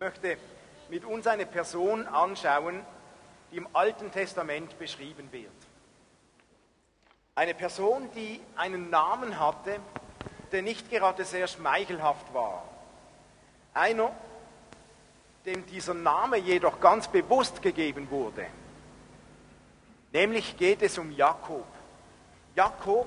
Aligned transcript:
möchte 0.00 0.38
mit 0.88 1.04
uns 1.04 1.26
eine 1.26 1.44
Person 1.44 2.06
anschauen, 2.06 2.80
die 3.52 3.58
im 3.58 3.68
Alten 3.74 4.10
Testament 4.10 4.78
beschrieben 4.78 5.30
wird. 5.30 5.52
Eine 7.34 7.52
Person, 7.52 8.08
die 8.14 8.40
einen 8.56 8.88
Namen 8.88 9.38
hatte, 9.38 9.78
der 10.52 10.62
nicht 10.62 10.88
gerade 10.88 11.22
sehr 11.26 11.46
schmeichelhaft 11.46 12.32
war. 12.32 12.64
Einer, 13.74 14.10
dem 15.44 15.66
dieser 15.66 15.92
Name 15.92 16.38
jedoch 16.38 16.80
ganz 16.80 17.06
bewusst 17.06 17.60
gegeben 17.60 18.10
wurde. 18.10 18.46
Nämlich 20.12 20.56
geht 20.56 20.80
es 20.80 20.96
um 20.96 21.10
Jakob. 21.10 21.66
Jakob, 22.56 23.06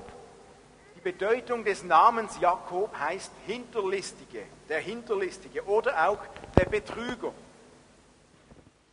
Bedeutung 1.04 1.64
des 1.64 1.84
Namens 1.84 2.40
Jakob 2.40 2.98
heißt 2.98 3.30
Hinterlistige, 3.46 4.42
der 4.70 4.80
Hinterlistige 4.80 5.64
oder 5.66 6.08
auch 6.08 6.18
der 6.58 6.64
Betrüger. 6.64 7.32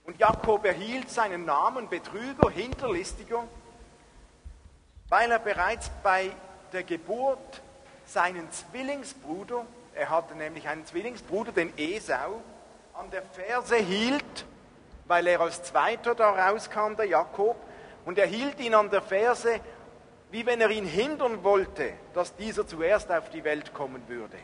Und 0.03 0.19
Jakob 0.19 0.65
erhielt 0.65 1.09
seinen 1.09 1.45
Namen 1.45 1.87
Betrüger, 1.87 2.49
Hinterlistiger, 2.49 3.45
weil 5.07 5.31
er 5.31 5.39
bereits 5.39 5.89
bei 6.03 6.31
der 6.73 6.83
Geburt 6.83 7.61
seinen 8.05 8.51
Zwillingsbruder, 8.51 9.65
er 9.95 10.09
hatte 10.09 10.35
nämlich 10.35 10.67
einen 10.67 10.85
Zwillingsbruder, 10.85 11.53
den 11.53 11.71
Esau, 11.77 12.41
an 12.93 13.09
der 13.11 13.23
Ferse 13.23 13.77
hielt, 13.77 14.45
weil 15.07 15.27
er 15.27 15.39
als 15.39 15.63
Zweiter 15.63 16.13
da 16.13 16.31
rauskam, 16.31 16.95
der 16.97 17.05
Jakob, 17.05 17.55
und 18.03 18.17
er 18.17 18.27
hielt 18.27 18.59
ihn 18.59 18.73
an 18.73 18.89
der 18.89 19.01
Ferse, 19.01 19.61
wie 20.31 20.45
wenn 20.45 20.61
er 20.61 20.69
ihn 20.69 20.85
hindern 20.85 21.43
wollte, 21.43 21.93
dass 22.13 22.35
dieser 22.35 22.65
zuerst 22.65 23.11
auf 23.11 23.29
die 23.29 23.43
Welt 23.43 23.73
kommen 23.73 24.01
würde. 24.07 24.37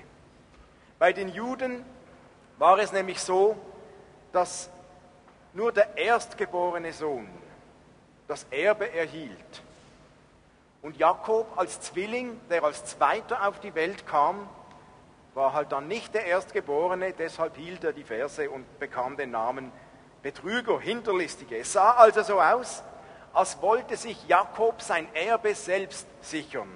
Bei 1.00 1.14
den 1.14 1.30
Juden 1.30 1.86
war 2.58 2.78
es 2.80 2.92
nämlich 2.92 3.22
so, 3.22 3.56
dass 4.34 4.70
nur 5.54 5.72
der 5.72 5.98
erstgeborene 5.98 6.92
Sohn 6.92 7.28
das 8.28 8.46
Erbe 8.52 8.92
erhielt. 8.94 9.64
Und 10.82 10.98
Jakob 10.98 11.58
als 11.58 11.82
Zwilling, 11.82 12.40
der 12.50 12.64
als 12.64 12.86
Zweiter 12.86 13.48
auf 13.48 13.60
die 13.60 13.74
Welt 13.74 14.06
kam, 14.06 14.50
war 15.34 15.54
halt 15.54 15.72
dann 15.72 15.88
nicht 15.88 16.14
der 16.14 16.26
Erstgeborene, 16.26 17.14
deshalb 17.14 17.56
hielt 17.58 17.84
er 17.84 17.94
die 17.94 18.04
Verse 18.04 18.50
und 18.50 18.80
bekam 18.80 19.18
den 19.18 19.32
Namen 19.32 19.72
Betrüger, 20.24 20.80
Hinterlistige. 20.80 21.58
Es 21.58 21.74
sah 21.74 21.92
also 21.92 22.24
so 22.24 22.42
aus, 22.42 22.84
als 23.38 23.62
wollte 23.62 23.96
sich 23.96 24.28
Jakob 24.28 24.82
sein 24.82 25.08
Erbe 25.14 25.54
selbst 25.54 26.08
sichern. 26.22 26.68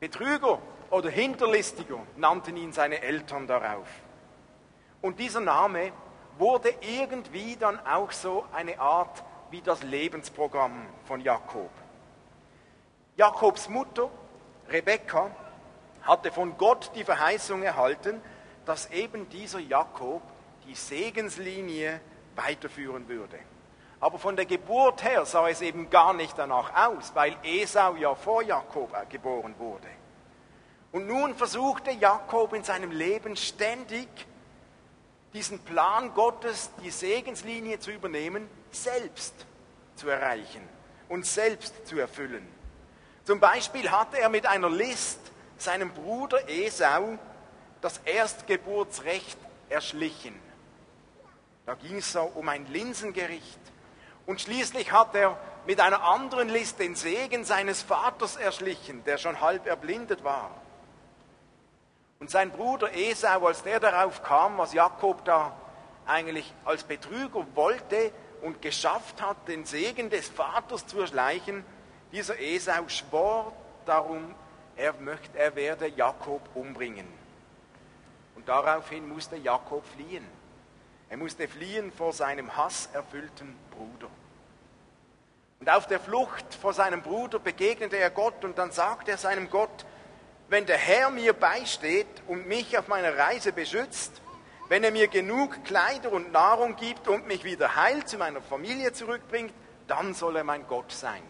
Betrüger 0.00 0.58
oder 0.90 1.08
Hinterlistiger 1.08 2.00
nannten 2.16 2.56
ihn 2.56 2.72
seine 2.72 3.00
Eltern 3.00 3.46
darauf. 3.46 3.86
Und 5.00 5.20
dieser 5.20 5.38
Name 5.38 5.92
wurde 6.36 6.74
irgendwie 6.80 7.54
dann 7.54 7.78
auch 7.86 8.10
so 8.10 8.44
eine 8.52 8.80
Art 8.80 9.22
wie 9.52 9.60
das 9.60 9.84
Lebensprogramm 9.84 10.84
von 11.04 11.20
Jakob. 11.20 11.70
Jakobs 13.16 13.68
Mutter, 13.68 14.10
Rebekka, 14.68 15.30
hatte 16.02 16.32
von 16.32 16.58
Gott 16.58 16.90
die 16.96 17.04
Verheißung 17.04 17.62
erhalten, 17.62 18.20
dass 18.66 18.90
eben 18.90 19.28
dieser 19.28 19.60
Jakob 19.60 20.22
die 20.66 20.74
Segenslinie 20.74 22.00
weiterführen 22.34 23.06
würde. 23.06 23.38
Aber 24.04 24.18
von 24.18 24.36
der 24.36 24.44
Geburt 24.44 25.02
her 25.02 25.24
sah 25.24 25.48
es 25.48 25.62
eben 25.62 25.88
gar 25.88 26.12
nicht 26.12 26.36
danach 26.36 26.88
aus, 26.88 27.12
weil 27.14 27.38
Esau 27.42 27.94
ja 27.94 28.14
vor 28.14 28.42
Jakob 28.42 28.94
geboren 29.08 29.54
wurde. 29.56 29.88
Und 30.92 31.06
nun 31.06 31.34
versuchte 31.34 31.90
Jakob 31.90 32.52
in 32.52 32.62
seinem 32.62 32.90
Leben 32.90 33.34
ständig 33.34 34.06
diesen 35.32 35.58
Plan 35.60 36.12
Gottes, 36.12 36.70
die 36.82 36.90
Segenslinie 36.90 37.80
zu 37.80 37.92
übernehmen, 37.92 38.46
selbst 38.70 39.46
zu 39.96 40.10
erreichen 40.10 40.68
und 41.08 41.24
selbst 41.24 41.86
zu 41.86 41.98
erfüllen. 41.98 42.46
Zum 43.24 43.40
Beispiel 43.40 43.90
hatte 43.90 44.18
er 44.18 44.28
mit 44.28 44.44
einer 44.44 44.68
List 44.68 45.18
seinem 45.56 45.90
Bruder 45.90 46.46
Esau 46.46 47.16
das 47.80 48.02
Erstgeburtsrecht 48.04 49.38
erschlichen. 49.70 50.38
Da 51.64 51.72
ging 51.72 51.96
es 51.96 52.12
so 52.12 52.20
um 52.20 52.50
ein 52.50 52.66
Linsengericht. 52.66 53.72
Und 54.26 54.40
schließlich 54.40 54.92
hat 54.92 55.14
er 55.14 55.36
mit 55.66 55.80
einer 55.80 56.02
anderen 56.02 56.48
List 56.48 56.78
den 56.78 56.94
Segen 56.94 57.44
seines 57.44 57.82
Vaters 57.82 58.36
erschlichen, 58.36 59.04
der 59.04 59.18
schon 59.18 59.40
halb 59.40 59.66
erblindet 59.66 60.24
war. 60.24 60.50
Und 62.20 62.30
sein 62.30 62.50
Bruder 62.50 62.94
Esau, 62.94 63.46
als 63.46 63.62
der 63.62 63.80
darauf 63.80 64.22
kam, 64.22 64.58
was 64.58 64.72
Jakob 64.72 65.24
da 65.24 65.54
eigentlich 66.06 66.52
als 66.64 66.84
Betrüger 66.84 67.46
wollte 67.54 68.12
und 68.42 68.62
geschafft 68.62 69.20
hat, 69.22 69.48
den 69.48 69.64
Segen 69.64 70.10
des 70.10 70.28
Vaters 70.28 70.86
zu 70.86 71.00
erschleichen, 71.00 71.64
dieser 72.12 72.38
Esau 72.38 72.88
schwor 72.88 73.52
darum, 73.86 74.34
er, 74.76 74.92
möchte, 74.94 75.38
er 75.38 75.54
werde 75.56 75.88
Jakob 75.88 76.42
umbringen. 76.54 77.06
Und 78.36 78.48
daraufhin 78.48 79.08
musste 79.08 79.36
Jakob 79.36 79.84
fliehen. 79.86 80.26
Er 81.08 81.16
musste 81.16 81.48
fliehen 81.48 81.92
vor 81.92 82.12
seinem 82.12 82.56
hasserfüllten 82.56 83.54
Bruder. 83.70 84.10
Und 85.60 85.70
auf 85.70 85.86
der 85.86 86.00
Flucht 86.00 86.54
vor 86.54 86.72
seinem 86.72 87.02
Bruder 87.02 87.38
begegnete 87.38 87.96
er 87.96 88.10
Gott 88.10 88.44
und 88.44 88.58
dann 88.58 88.70
sagte 88.70 89.12
er 89.12 89.18
seinem 89.18 89.48
Gott, 89.48 89.86
wenn 90.48 90.66
der 90.66 90.76
Herr 90.76 91.10
mir 91.10 91.32
beisteht 91.32 92.06
und 92.26 92.46
mich 92.46 92.76
auf 92.76 92.88
meiner 92.88 93.16
Reise 93.16 93.52
beschützt, 93.52 94.20
wenn 94.68 94.84
er 94.84 94.90
mir 94.90 95.08
genug 95.08 95.64
Kleider 95.64 96.12
und 96.12 96.32
Nahrung 96.32 96.76
gibt 96.76 97.08
und 97.08 97.26
mich 97.26 97.44
wieder 97.44 97.76
heil 97.76 98.04
zu 98.04 98.18
meiner 98.18 98.40
Familie 98.40 98.92
zurückbringt, 98.92 99.52
dann 99.86 100.14
soll 100.14 100.36
er 100.36 100.44
mein 100.44 100.66
Gott 100.66 100.92
sein. 100.92 101.22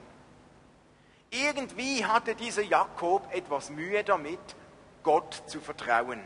Irgendwie 1.30 2.04
hatte 2.04 2.34
dieser 2.34 2.62
Jakob 2.62 3.26
etwas 3.32 3.70
Mühe 3.70 4.04
damit, 4.04 4.38
Gott 5.02 5.42
zu 5.46 5.60
vertrauen. 5.60 6.20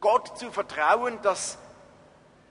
Gott 0.00 0.38
zu 0.38 0.52
vertrauen, 0.52 1.20
dass 1.22 1.58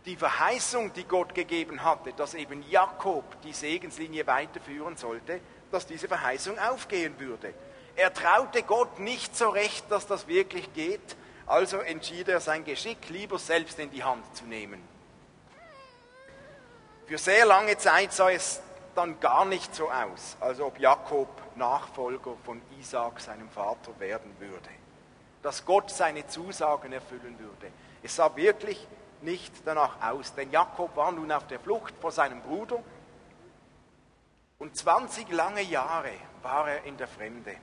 die 0.05 0.16
Verheißung, 0.16 0.93
die 0.93 1.05
Gott 1.05 1.33
gegeben 1.33 1.83
hatte, 1.83 2.13
dass 2.13 2.33
eben 2.33 2.63
Jakob 2.69 3.23
die 3.41 3.53
Segenslinie 3.53 4.25
weiterführen 4.27 4.97
sollte, 4.97 5.39
dass 5.71 5.88
diese 5.88 6.07
Verheißung 6.07 6.59
aufgehen 6.59 7.19
würde. 7.19 7.53
Er 7.95 8.13
traute 8.13 8.63
Gott 8.63 8.99
nicht 8.99 9.35
so 9.35 9.49
recht, 9.49 9.89
dass 9.89 10.05
das 10.05 10.27
wirklich 10.27 10.71
geht, 10.73 11.15
also 11.47 11.79
entschied 11.79 12.27
er 12.27 12.39
sein 12.39 12.63
Geschick 12.63 13.09
lieber 13.09 13.39
selbst 13.39 13.79
in 13.79 13.89
die 13.89 14.03
Hand 14.03 14.23
zu 14.35 14.45
nehmen. 14.45 14.81
Für 17.07 17.17
sehr 17.17 17.45
lange 17.45 17.77
Zeit 17.77 18.13
sah 18.13 18.31
es 18.31 18.61
dann 18.95 19.19
gar 19.19 19.45
nicht 19.45 19.75
so 19.75 19.89
aus, 19.91 20.38
als 20.39 20.59
ob 20.59 20.79
Jakob 20.79 21.29
Nachfolger 21.55 22.33
von 22.44 22.61
Isaak, 22.79 23.19
seinem 23.19 23.49
Vater, 23.49 23.97
werden 23.99 24.35
würde. 24.39 24.69
Dass 25.41 25.65
Gott 25.65 25.91
seine 25.91 26.25
Zusagen 26.27 26.91
erfüllen 26.91 27.38
würde. 27.38 27.71
Es 28.01 28.15
sah 28.15 28.35
wirklich 28.35 28.88
nicht 29.21 29.53
danach 29.65 30.01
aus, 30.01 30.33
denn 30.33 30.51
Jakob 30.51 30.95
war 30.95 31.11
nun 31.11 31.31
auf 31.31 31.47
der 31.47 31.59
Flucht 31.59 31.93
vor 32.01 32.11
seinem 32.11 32.41
Bruder 32.41 32.81
und 34.57 34.75
20 34.75 35.31
lange 35.31 35.61
Jahre 35.61 36.11
war 36.41 36.69
er 36.69 36.83
in 36.83 36.97
der 36.97 37.07
Fremde. 37.07 37.55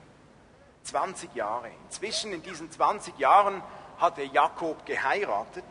20 0.83 1.33
Jahre. 1.35 1.69
Inzwischen 1.85 2.33
in 2.33 2.43
diesen 2.43 2.71
20 2.71 3.17
Jahren 3.17 3.63
hatte 3.97 4.23
Jakob 4.23 4.85
geheiratet. 4.85 5.63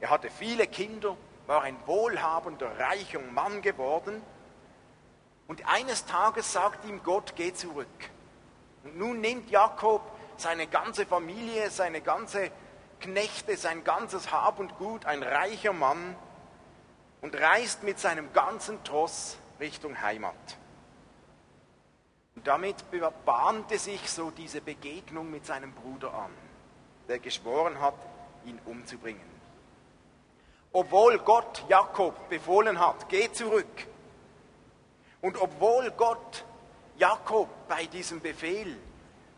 Er 0.00 0.10
hatte 0.10 0.30
viele 0.30 0.66
Kinder, 0.66 1.16
war 1.46 1.62
ein 1.62 1.76
wohlhabender, 1.86 2.78
reicher 2.78 3.20
Mann 3.20 3.62
geworden. 3.62 4.22
Und 5.46 5.66
eines 5.68 6.06
Tages 6.06 6.52
sagt 6.52 6.84
ihm 6.84 7.02
Gott, 7.02 7.34
geh 7.36 7.52
zurück. 7.52 7.86
Und 8.84 8.98
nun 8.98 9.20
nimmt 9.20 9.50
Jakob 9.50 10.02
seine 10.36 10.66
ganze 10.66 11.06
Familie, 11.06 11.70
seine 11.70 12.00
ganze 12.00 12.50
Knechte, 13.02 13.56
sein 13.56 13.84
ganzes 13.84 14.32
Hab 14.32 14.58
und 14.58 14.78
Gut, 14.78 15.04
ein 15.04 15.22
reicher 15.22 15.74
Mann, 15.74 16.16
und 17.20 17.38
reist 17.38 17.82
mit 17.82 17.98
seinem 17.98 18.32
ganzen 18.32 18.82
Tross 18.84 19.36
Richtung 19.60 20.00
Heimat. 20.00 20.34
Und 22.34 22.46
damit 22.46 22.76
bahnte 23.24 23.78
sich 23.78 24.10
so 24.10 24.30
diese 24.30 24.60
Begegnung 24.60 25.30
mit 25.30 25.46
seinem 25.46 25.72
Bruder 25.72 26.12
an, 26.14 26.30
der 27.08 27.18
geschworen 27.18 27.80
hat, 27.80 27.94
ihn 28.44 28.58
umzubringen. 28.64 29.30
Obwohl 30.72 31.18
Gott 31.18 31.64
Jakob 31.68 32.28
befohlen 32.28 32.80
hat, 32.80 33.08
geh 33.08 33.30
zurück. 33.30 33.86
Und 35.20 35.40
obwohl 35.40 35.90
Gott 35.92 36.44
Jakob 36.96 37.48
bei 37.68 37.86
diesem 37.86 38.20
Befehl 38.20 38.76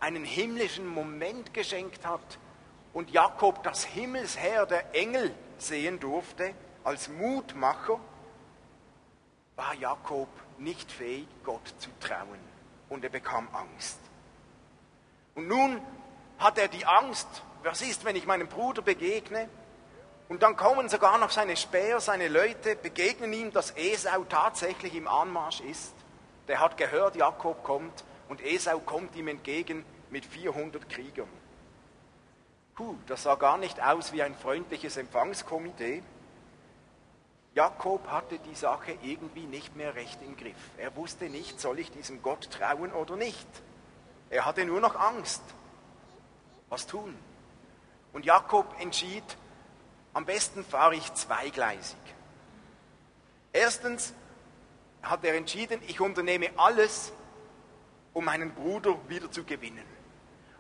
einen 0.00 0.25
himmlischen 0.25 0.87
Moment 0.87 1.53
geschenkt 1.53 2.06
hat 2.06 2.39
und 2.94 3.11
Jakob 3.11 3.62
das 3.64 3.85
Himmelsheer 3.85 4.67
der 4.67 4.94
Engel 4.94 5.35
sehen 5.58 6.00
durfte 6.00 6.55
als 6.85 7.08
Mutmacher, 7.08 8.00
war 9.56 9.75
Jakob 9.75 10.29
nicht 10.58 10.91
fähig, 10.91 11.26
Gott 11.44 11.75
zu 11.79 11.91
trauen 12.00 12.38
und 12.88 13.05
er 13.05 13.11
bekam 13.11 13.49
Angst. 13.52 13.99
Und 15.35 15.49
nun 15.49 15.81
hat 16.38 16.58
er 16.58 16.69
die 16.69 16.87
Angst, 16.87 17.26
was 17.64 17.82
ist, 17.82 18.05
wenn 18.05 18.17
ich 18.17 18.26
meinem 18.26 18.49
Bruder 18.49 18.82
begegne? 18.82 19.49
Und 20.29 20.43
dann 20.43 20.56
kommen 20.56 20.88
sogar 20.88 21.19
noch 21.19 21.31
seine 21.31 21.56
Späher, 21.56 22.00
seine 22.00 22.29
Leute, 22.29 22.76
begegnen 22.76 23.32
ihm, 23.32 23.52
dass 23.52 23.76
Esau 23.76 24.25
tatsächlich 24.25 24.94
im 24.94 25.08
Anmarsch 25.08 25.61
ist. 25.61 25.94
Der 26.49 26.61
hat 26.61 26.76
gehört, 26.76 27.17
Jakob 27.17 27.62
kommt 27.64 28.05
und 28.29 28.41
Esau 28.44 28.79
kommt 28.81 29.17
ihm 29.17 29.29
entgegen 29.29 29.85
mit 30.11 30.25
400 30.25 30.88
Kriegern. 30.88 31.29
Puh, 32.75 32.97
das 33.06 33.23
sah 33.23 33.37
gar 33.37 33.56
nicht 33.56 33.81
aus 33.81 34.12
wie 34.12 34.23
ein 34.23 34.35
freundliches 34.35 34.97
Empfangskomitee. 34.97 36.03
Jakob 37.55 38.09
hatte 38.09 38.38
die 38.41 38.55
Sache 38.56 38.99
irgendwie 39.03 39.47
nicht 39.47 39.76
mehr 39.76 39.94
recht 39.94 40.21
im 40.23 40.37
Griff. 40.37 40.56
Er 40.76 40.97
wusste 40.97 41.26
nicht, 41.26 41.61
soll 41.61 41.79
ich 41.79 41.93
diesem 41.93 42.21
Gott 42.21 42.50
trauen 42.50 42.93
oder 42.93 43.17
nicht. 43.17 43.47
Er 44.29 44.44
hatte 44.44 44.65
nur 44.65 44.81
noch 44.81 44.97
Angst. 44.97 45.43
Was 46.69 46.88
tun? 46.88 47.17
Und 48.12 48.25
Jakob 48.25 48.67
entschied, 48.81 49.23
am 50.12 50.25
besten 50.25 50.65
fahre 50.65 50.97
ich 50.97 51.15
zweigleisig. 51.15 51.97
Erstens 53.53 54.15
hat 55.03 55.25
er 55.25 55.37
entschieden, 55.37 55.81
ich 55.87 56.00
unternehme 56.00 56.50
alles, 56.56 57.12
um 58.12 58.25
meinen 58.25 58.53
Bruder 58.53 58.97
wieder 59.09 59.31
zu 59.31 59.44
gewinnen. 59.44 59.94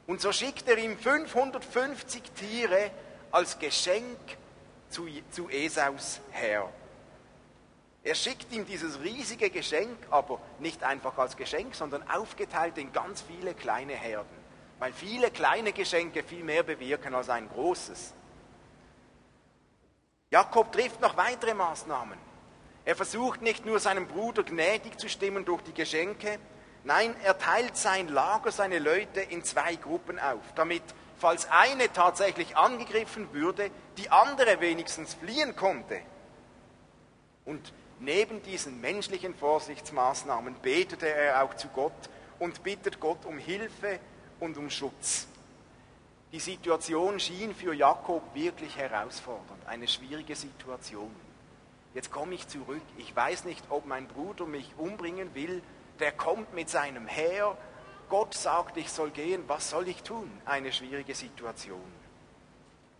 Und 0.06 0.20
so 0.20 0.32
schickt 0.32 0.68
er 0.68 0.78
ihm 0.78 0.98
550 0.98 2.22
Tiere 2.32 2.90
als 3.30 3.58
Geschenk 3.58 4.18
zu, 4.90 5.06
zu 5.30 5.48
Esaus 5.48 6.20
her. 6.30 6.70
Er 8.02 8.14
schickt 8.14 8.52
ihm 8.52 8.66
dieses 8.66 9.00
riesige 9.00 9.48
Geschenk, 9.48 9.96
aber 10.10 10.38
nicht 10.58 10.82
einfach 10.82 11.16
als 11.16 11.36
Geschenk, 11.36 11.74
sondern 11.74 12.08
aufgeteilt 12.10 12.76
in 12.76 12.92
ganz 12.92 13.22
viele 13.22 13.54
kleine 13.54 13.94
Herden. 13.94 14.44
Weil 14.78 14.92
viele 14.92 15.30
kleine 15.30 15.72
Geschenke 15.72 16.22
viel 16.22 16.44
mehr 16.44 16.62
bewirken 16.62 17.14
als 17.14 17.30
ein 17.30 17.48
großes. 17.48 18.12
Jakob 20.30 20.70
trifft 20.72 21.00
noch 21.00 21.16
weitere 21.16 21.54
Maßnahmen. 21.54 22.18
Er 22.84 22.94
versucht 22.94 23.40
nicht 23.40 23.64
nur 23.64 23.80
seinem 23.80 24.06
Bruder 24.06 24.42
gnädig 24.42 24.98
zu 25.00 25.08
stimmen 25.08 25.46
durch 25.46 25.62
die 25.62 25.72
Geschenke, 25.72 26.38
nein, 26.84 27.14
er 27.22 27.38
teilt 27.38 27.76
sein 27.76 28.08
Lager, 28.08 28.52
seine 28.52 28.78
Leute 28.78 29.20
in 29.20 29.44
zwei 29.44 29.74
Gruppen 29.76 30.18
auf, 30.18 30.42
damit, 30.54 30.82
falls 31.18 31.50
eine 31.50 31.92
tatsächlich 31.92 32.56
angegriffen 32.56 33.32
würde, 33.32 33.70
die 33.96 34.10
andere 34.10 34.60
wenigstens 34.60 35.14
fliehen 35.14 35.56
konnte. 35.56 36.00
Und 37.44 37.72
neben 38.00 38.42
diesen 38.42 38.80
menschlichen 38.80 39.34
Vorsichtsmaßnahmen 39.34 40.54
betete 40.62 41.08
er 41.08 41.42
auch 41.42 41.54
zu 41.54 41.68
Gott 41.68 41.92
und 42.38 42.62
bittet 42.62 43.00
Gott 43.00 43.24
um 43.24 43.38
Hilfe 43.38 43.98
und 44.40 44.56
um 44.56 44.70
Schutz. 44.70 45.26
Die 46.32 46.40
Situation 46.40 47.20
schien 47.20 47.54
für 47.54 47.74
Jakob 47.74 48.22
wirklich 48.34 48.76
herausfordernd, 48.76 49.66
eine 49.66 49.86
schwierige 49.86 50.34
Situation. 50.34 51.14
Jetzt 51.94 52.10
komme 52.10 52.34
ich 52.34 52.48
zurück, 52.48 52.82
ich 52.98 53.14
weiß 53.14 53.44
nicht, 53.44 53.64
ob 53.68 53.86
mein 53.86 54.08
Bruder 54.08 54.46
mich 54.46 54.68
umbringen 54.76 55.32
will, 55.34 55.62
der 56.00 56.12
kommt 56.12 56.54
mit 56.54 56.68
seinem 56.68 57.06
Heer, 57.06 57.56
Gott 58.08 58.34
sagt, 58.34 58.76
ich 58.76 58.90
soll 58.90 59.10
gehen, 59.10 59.44
was 59.48 59.70
soll 59.70 59.88
ich 59.88 60.02
tun? 60.02 60.30
Eine 60.44 60.72
schwierige 60.72 61.14
Situation. 61.14 61.80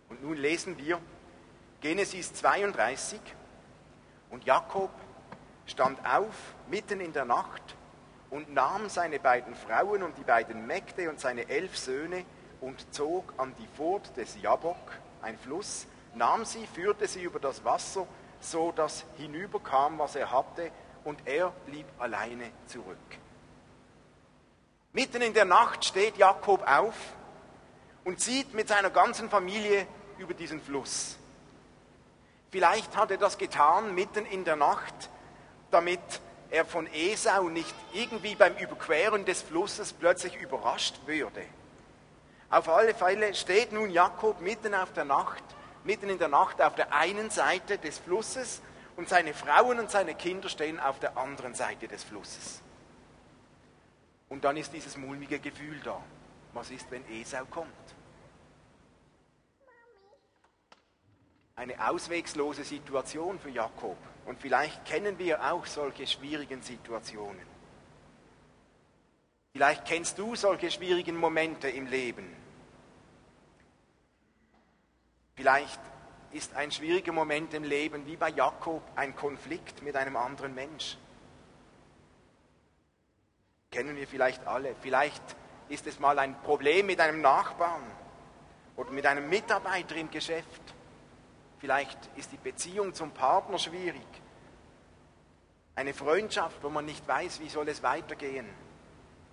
Und 0.09 0.23
nun 0.23 0.37
lesen 0.37 0.77
wir 0.77 0.99
Genesis 1.81 2.33
32 2.33 3.19
und 4.29 4.43
Jakob 4.45 4.89
stand 5.65 5.99
auf 6.05 6.55
mitten 6.67 6.99
in 6.99 7.13
der 7.13 7.25
Nacht 7.25 7.75
und 8.29 8.53
nahm 8.53 8.89
seine 8.89 9.19
beiden 9.19 9.55
Frauen 9.55 10.03
und 10.03 10.17
die 10.17 10.23
beiden 10.23 10.65
Mägde 10.65 11.09
und 11.09 11.19
seine 11.19 11.47
elf 11.49 11.77
Söhne 11.77 12.25
und 12.61 12.93
zog 12.93 13.33
an 13.37 13.53
die 13.59 13.67
Furt 13.67 14.15
des 14.17 14.41
Jabok, 14.41 14.75
ein 15.21 15.37
Fluss, 15.37 15.87
nahm 16.13 16.45
sie, 16.45 16.65
führte 16.67 17.07
sie 17.07 17.23
über 17.23 17.39
das 17.39 17.63
Wasser, 17.63 18.07
so 18.39 18.71
dass 18.71 19.05
hinüberkam, 19.17 19.99
was 19.99 20.15
er 20.15 20.31
hatte, 20.31 20.71
und 21.05 21.25
er 21.25 21.51
blieb 21.65 21.85
alleine 21.97 22.51
zurück. 22.67 22.97
Mitten 24.91 25.21
in 25.21 25.33
der 25.33 25.45
Nacht 25.45 25.85
steht 25.85 26.17
Jakob 26.17 26.67
auf 26.67 26.95
und 28.03 28.19
zieht 28.19 28.53
mit 28.53 28.67
seiner 28.67 28.89
ganzen 28.89 29.29
Familie 29.29 29.87
über 30.17 30.33
diesen 30.33 30.61
Fluss. 30.61 31.17
Vielleicht 32.51 32.95
hat 32.95 33.11
er 33.11 33.17
das 33.17 33.37
getan 33.37 33.93
mitten 33.93 34.25
in 34.25 34.45
der 34.45 34.55
Nacht, 34.55 35.09
damit 35.71 35.99
er 36.49 36.65
von 36.65 36.87
Esau 36.93 37.49
nicht 37.49 37.75
irgendwie 37.93 38.35
beim 38.35 38.55
Überqueren 38.55 39.25
des 39.25 39.41
Flusses 39.41 39.93
plötzlich 39.93 40.35
überrascht 40.37 40.95
würde. 41.05 41.43
Auf 42.49 42.69
alle 42.69 42.93
Fälle 42.93 43.33
steht 43.35 43.73
nun 43.73 43.89
Jakob 43.89 44.39
mitten 44.39 44.73
auf 44.73 44.93
der 44.93 45.05
Nacht, 45.05 45.43
mitten 45.83 46.09
in 46.09 46.19
der 46.19 46.29
Nacht 46.29 46.61
auf 46.61 46.75
der 46.75 46.93
einen 46.93 47.29
Seite 47.29 47.77
des 47.77 47.99
Flusses 47.99 48.61
und 48.95 49.09
seine 49.09 49.33
Frauen 49.33 49.79
und 49.79 49.91
seine 49.91 50.15
Kinder 50.15 50.49
stehen 50.49 50.79
auf 50.79 50.99
der 50.99 51.17
anderen 51.17 51.53
Seite 51.53 51.87
des 51.87 52.03
Flusses. 52.03 52.61
Und 54.29 54.43
dann 54.43 54.57
ist 54.57 54.73
dieses 54.73 54.97
mulmige 54.97 55.39
Gefühl 55.39 55.79
da. 55.83 56.01
Was 56.53 56.71
ist, 56.71 56.89
wenn 56.89 57.05
Esau 57.11 57.45
kommt? 57.45 57.69
Eine 61.55 61.89
auswegslose 61.89 62.63
Situation 62.63 63.39
für 63.39 63.49
Jakob. 63.49 63.97
Und 64.25 64.41
vielleicht 64.41 64.85
kennen 64.85 65.19
wir 65.19 65.51
auch 65.51 65.65
solche 65.65 66.07
schwierigen 66.07 66.61
Situationen. 66.61 67.55
Vielleicht 69.53 69.85
kennst 69.85 70.17
du 70.17 70.35
solche 70.35 70.69
schwierigen 70.69 71.15
Momente 71.15 71.69
im 71.69 71.87
Leben. 71.87 72.35
Vielleicht 75.35 75.79
ist 76.35 76.53
ein 76.53 76.69
schwieriger 76.69 77.13
Moment 77.13 77.53
im 77.53 77.63
Leben 77.63 78.05
wie 78.05 78.17
bei 78.17 78.29
Jakob 78.29 78.83
ein 78.97 79.15
Konflikt 79.15 79.81
mit 79.81 79.95
einem 79.95 80.17
anderen 80.17 80.53
Mensch. 80.53 80.97
Kennen 83.71 83.95
wir 83.95 84.05
vielleicht 84.05 84.45
alle. 84.45 84.75
Vielleicht 84.81 85.23
ist 85.69 85.87
es 85.87 85.99
mal 85.99 86.19
ein 86.19 86.41
Problem 86.41 86.87
mit 86.87 86.99
einem 86.99 87.21
Nachbarn 87.21 87.83
oder 88.75 88.91
mit 88.91 89.05
einem 89.05 89.29
Mitarbeiter 89.29 89.95
im 89.95 90.11
Geschäft. 90.11 90.61
Vielleicht 91.59 91.97
ist 92.17 92.33
die 92.33 92.37
Beziehung 92.37 92.93
zum 92.93 93.11
Partner 93.11 93.57
schwierig. 93.57 94.05
Eine 95.75 95.93
Freundschaft, 95.93 96.61
wo 96.63 96.69
man 96.69 96.85
nicht 96.85 97.07
weiß, 97.07 97.39
wie 97.39 97.49
soll 97.49 97.69
es 97.69 97.81
weitergehen 97.81 98.47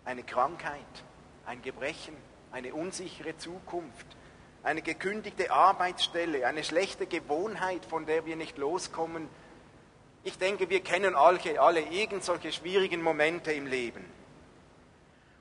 eine 0.05 0.23
Krankheit, 0.23 1.05
ein 1.47 1.63
Gebrechen, 1.63 2.17
eine 2.51 2.75
unsichere 2.75 3.37
Zukunft, 3.37 4.07
eine 4.63 4.83
gekündigte 4.83 5.51
Arbeitsstelle, 5.51 6.47
eine 6.47 6.65
schlechte 6.65 7.07
Gewohnheit, 7.07 7.85
von 7.85 8.07
der 8.07 8.25
wir 8.27 8.37
nicht 8.37 8.59
loskommen. 8.59 9.29
Ich 10.25 10.39
denke, 10.39 10.71
wir 10.71 10.81
kennen 10.81 11.17
alle, 11.17 11.61
alle 11.61 11.81
irgend 11.81 12.23
solche 12.25 12.53
schwierigen 12.53 13.03
Momente 13.03 13.53
im 13.53 13.67
Leben. 13.67 14.05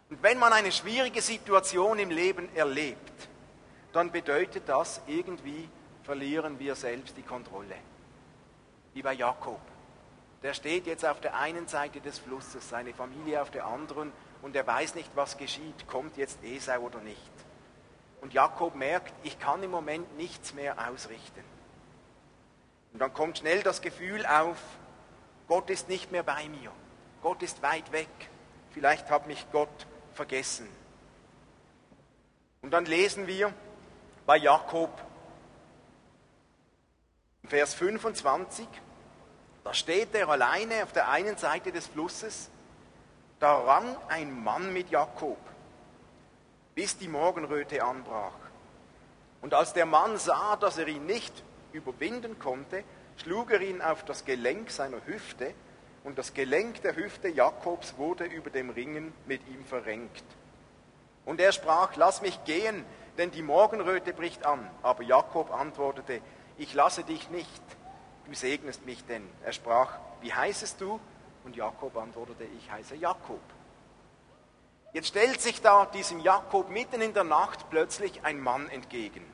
Und 0.10 0.22
wenn 0.24 0.40
man 0.40 0.54
eine 0.54 0.72
schwierige 0.72 1.22
Situation 1.22 2.00
im 2.00 2.10
Leben 2.10 2.54
erlebt, 2.56 3.30
dann 3.94 4.12
bedeutet 4.12 4.63
das, 4.68 5.01
irgendwie 5.08 5.70
verlieren 6.04 6.60
wir 6.60 6.75
selbst 6.75 7.16
die 7.16 7.22
Kontrolle. 7.22 7.75
Wie 8.94 9.01
bei 9.01 9.13
Jakob. 9.13 9.62
Der 10.44 10.54
steht 10.54 10.88
jetzt 10.88 11.06
auf 11.06 11.22
der 11.22 11.38
einen 11.38 11.68
Seite 11.68 12.01
des 12.01 12.18
Flusses, 12.18 12.68
seine 12.68 12.94
Familie 12.94 13.42
auf 13.42 13.51
der 13.51 13.66
anderen 13.68 14.12
und 14.42 14.56
er 14.56 14.66
weiß 14.66 14.96
nicht, 14.96 15.12
was 15.16 15.38
geschieht, 15.38 15.88
kommt 15.88 16.18
jetzt 16.18 16.44
Esau 16.44 16.80
oder 16.80 17.00
nicht. 17.00 17.32
Und 18.22 18.34
Jakob 18.34 18.75
merkt, 18.75 19.13
ich 19.24 19.40
kann 19.40 19.62
im 19.63 19.72
Moment 19.72 20.18
nichts 20.18 20.54
mehr 20.54 20.90
ausrichten. 20.90 21.44
Und 22.94 23.00
dann 23.00 23.13
kommt 23.13 23.40
schnell 23.40 23.63
das 23.63 23.82
Gefühl 23.82 24.25
auf, 24.25 24.58
Gott 25.48 25.70
ist 25.70 25.90
nicht 25.90 26.12
mehr 26.12 26.24
bei 26.24 26.48
mir. 26.48 26.72
Gott 27.22 27.42
ist 27.44 27.62
weit 27.62 27.92
weg. 27.92 28.10
Vielleicht 28.72 29.10
hat 29.10 29.28
mich 29.28 29.46
Gott 29.51 29.88
vergessen. 30.13 30.68
Und 32.62 32.72
dann 32.72 32.86
lesen 32.86 33.28
wir 33.28 33.54
bei 34.25 34.38
Jakob 34.38 34.90
Vers 37.48 37.74
25, 37.74 38.68
da 39.63 39.74
steht 39.74 40.16
er 40.16 40.30
alleine 40.30 40.84
auf 40.84 40.94
der 40.94 41.10
einen 41.10 41.38
Seite 41.38 41.72
des 41.72 41.88
Flusses 41.88 42.50
da 43.42 43.58
rang 43.58 43.98
ein 44.08 44.44
Mann 44.44 44.72
mit 44.72 44.92
Jakob, 44.92 45.40
bis 46.75 46.98
die 46.98 47.08
Morgenröte 47.08 47.84
anbrach. 47.84 48.34
Und 49.42 49.54
als 49.54 49.74
der 49.74 49.86
Mann 49.86 50.18
sah, 50.18 50.56
dass 50.56 50.78
er 50.78 50.88
ihn 50.88 51.06
nicht 51.06 51.44
überwinden 51.74 52.40
konnte, 52.40 52.84
schlug 53.18 53.51
er 53.51 53.62
ihn 53.62 53.82
auf 53.82 54.06
das 54.06 54.25
Gelenk 54.25 54.72
seiner 54.72 55.06
Hüfte, 55.06 55.54
und 56.04 56.18
das 56.18 56.34
Gelenk 56.34 56.82
der 56.82 56.96
Hüfte 56.96 57.28
Jakobs 57.28 57.96
wurde 57.98 58.25
über 58.25 58.50
dem 58.50 58.72
Ringen 58.72 59.13
mit 59.28 59.48
ihm 59.48 59.63
verrenkt. 59.66 60.24
Und 61.25 61.40
er 61.40 61.51
sprach, 61.51 61.96
lass 61.96 62.22
mich 62.24 62.44
gehen, 62.44 62.84
denn 63.18 63.30
die 63.30 63.44
Morgenröte 63.44 64.13
bricht 64.13 64.46
an. 64.46 64.68
Aber 64.82 65.04
Jakob 65.04 65.54
antwortete, 65.54 66.22
ich 66.58 66.74
lasse 66.74 67.04
dich 67.04 67.30
nicht, 67.30 67.62
du 68.25 68.34
segnest 68.34 68.86
mich 68.86 69.06
denn. 69.06 69.28
Er 69.46 69.54
sprach, 69.54 70.00
wie 70.22 70.34
heißest 70.34 70.82
du? 70.82 71.00
Und 71.44 71.56
Jakob 71.56 71.96
antwortete, 71.98 72.46
ich 72.58 72.72
heiße 72.72 72.96
Jakob. 72.96 73.42
Jetzt 74.94 75.08
stellt 75.08 75.42
sich 75.42 75.62
da 75.62 75.86
diesem 75.86 76.20
Jakob 76.20 76.70
mitten 76.70 77.02
in 77.02 77.14
der 77.14 77.24
Nacht 77.24 77.70
plötzlich 77.70 78.24
ein 78.24 78.40
Mann 78.40 78.68
entgegen. 78.70 79.26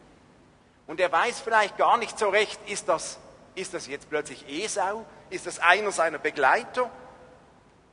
Und 0.86 1.00
er 1.00 1.12
weiß 1.12 1.40
vielleicht 1.40 1.78
gar 1.78 1.98
nicht 1.98 2.18
so 2.18 2.30
recht, 2.30 2.60
ist 2.70 2.88
das, 2.88 3.20
ist 3.56 3.74
das 3.74 3.88
jetzt 3.88 4.10
plötzlich 4.10 4.48
Esau? 4.48 5.06
Ist 5.30 5.48
das 5.48 5.60
einer 5.60 5.92
seiner 5.92 6.20
Begleiter? 6.20 6.90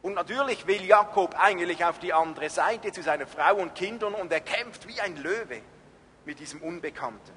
Und 0.03 0.15
natürlich 0.15 0.67
will 0.67 0.85
Jakob 0.85 1.35
eigentlich 1.39 1.85
auf 1.85 1.99
die 1.99 2.13
andere 2.13 2.51
Seite 2.51 2.93
zu 2.93 3.03
seiner 3.03 3.27
Frau 3.27 3.57
und 3.57 3.75
Kindern 3.75 4.15
und 4.15 4.31
er 4.31 4.41
kämpft 4.41 4.87
wie 4.87 5.01
ein 5.01 5.17
Löwe 5.17 5.63
mit 6.27 6.41
diesem 6.41 6.61
Unbekannten. 6.61 7.33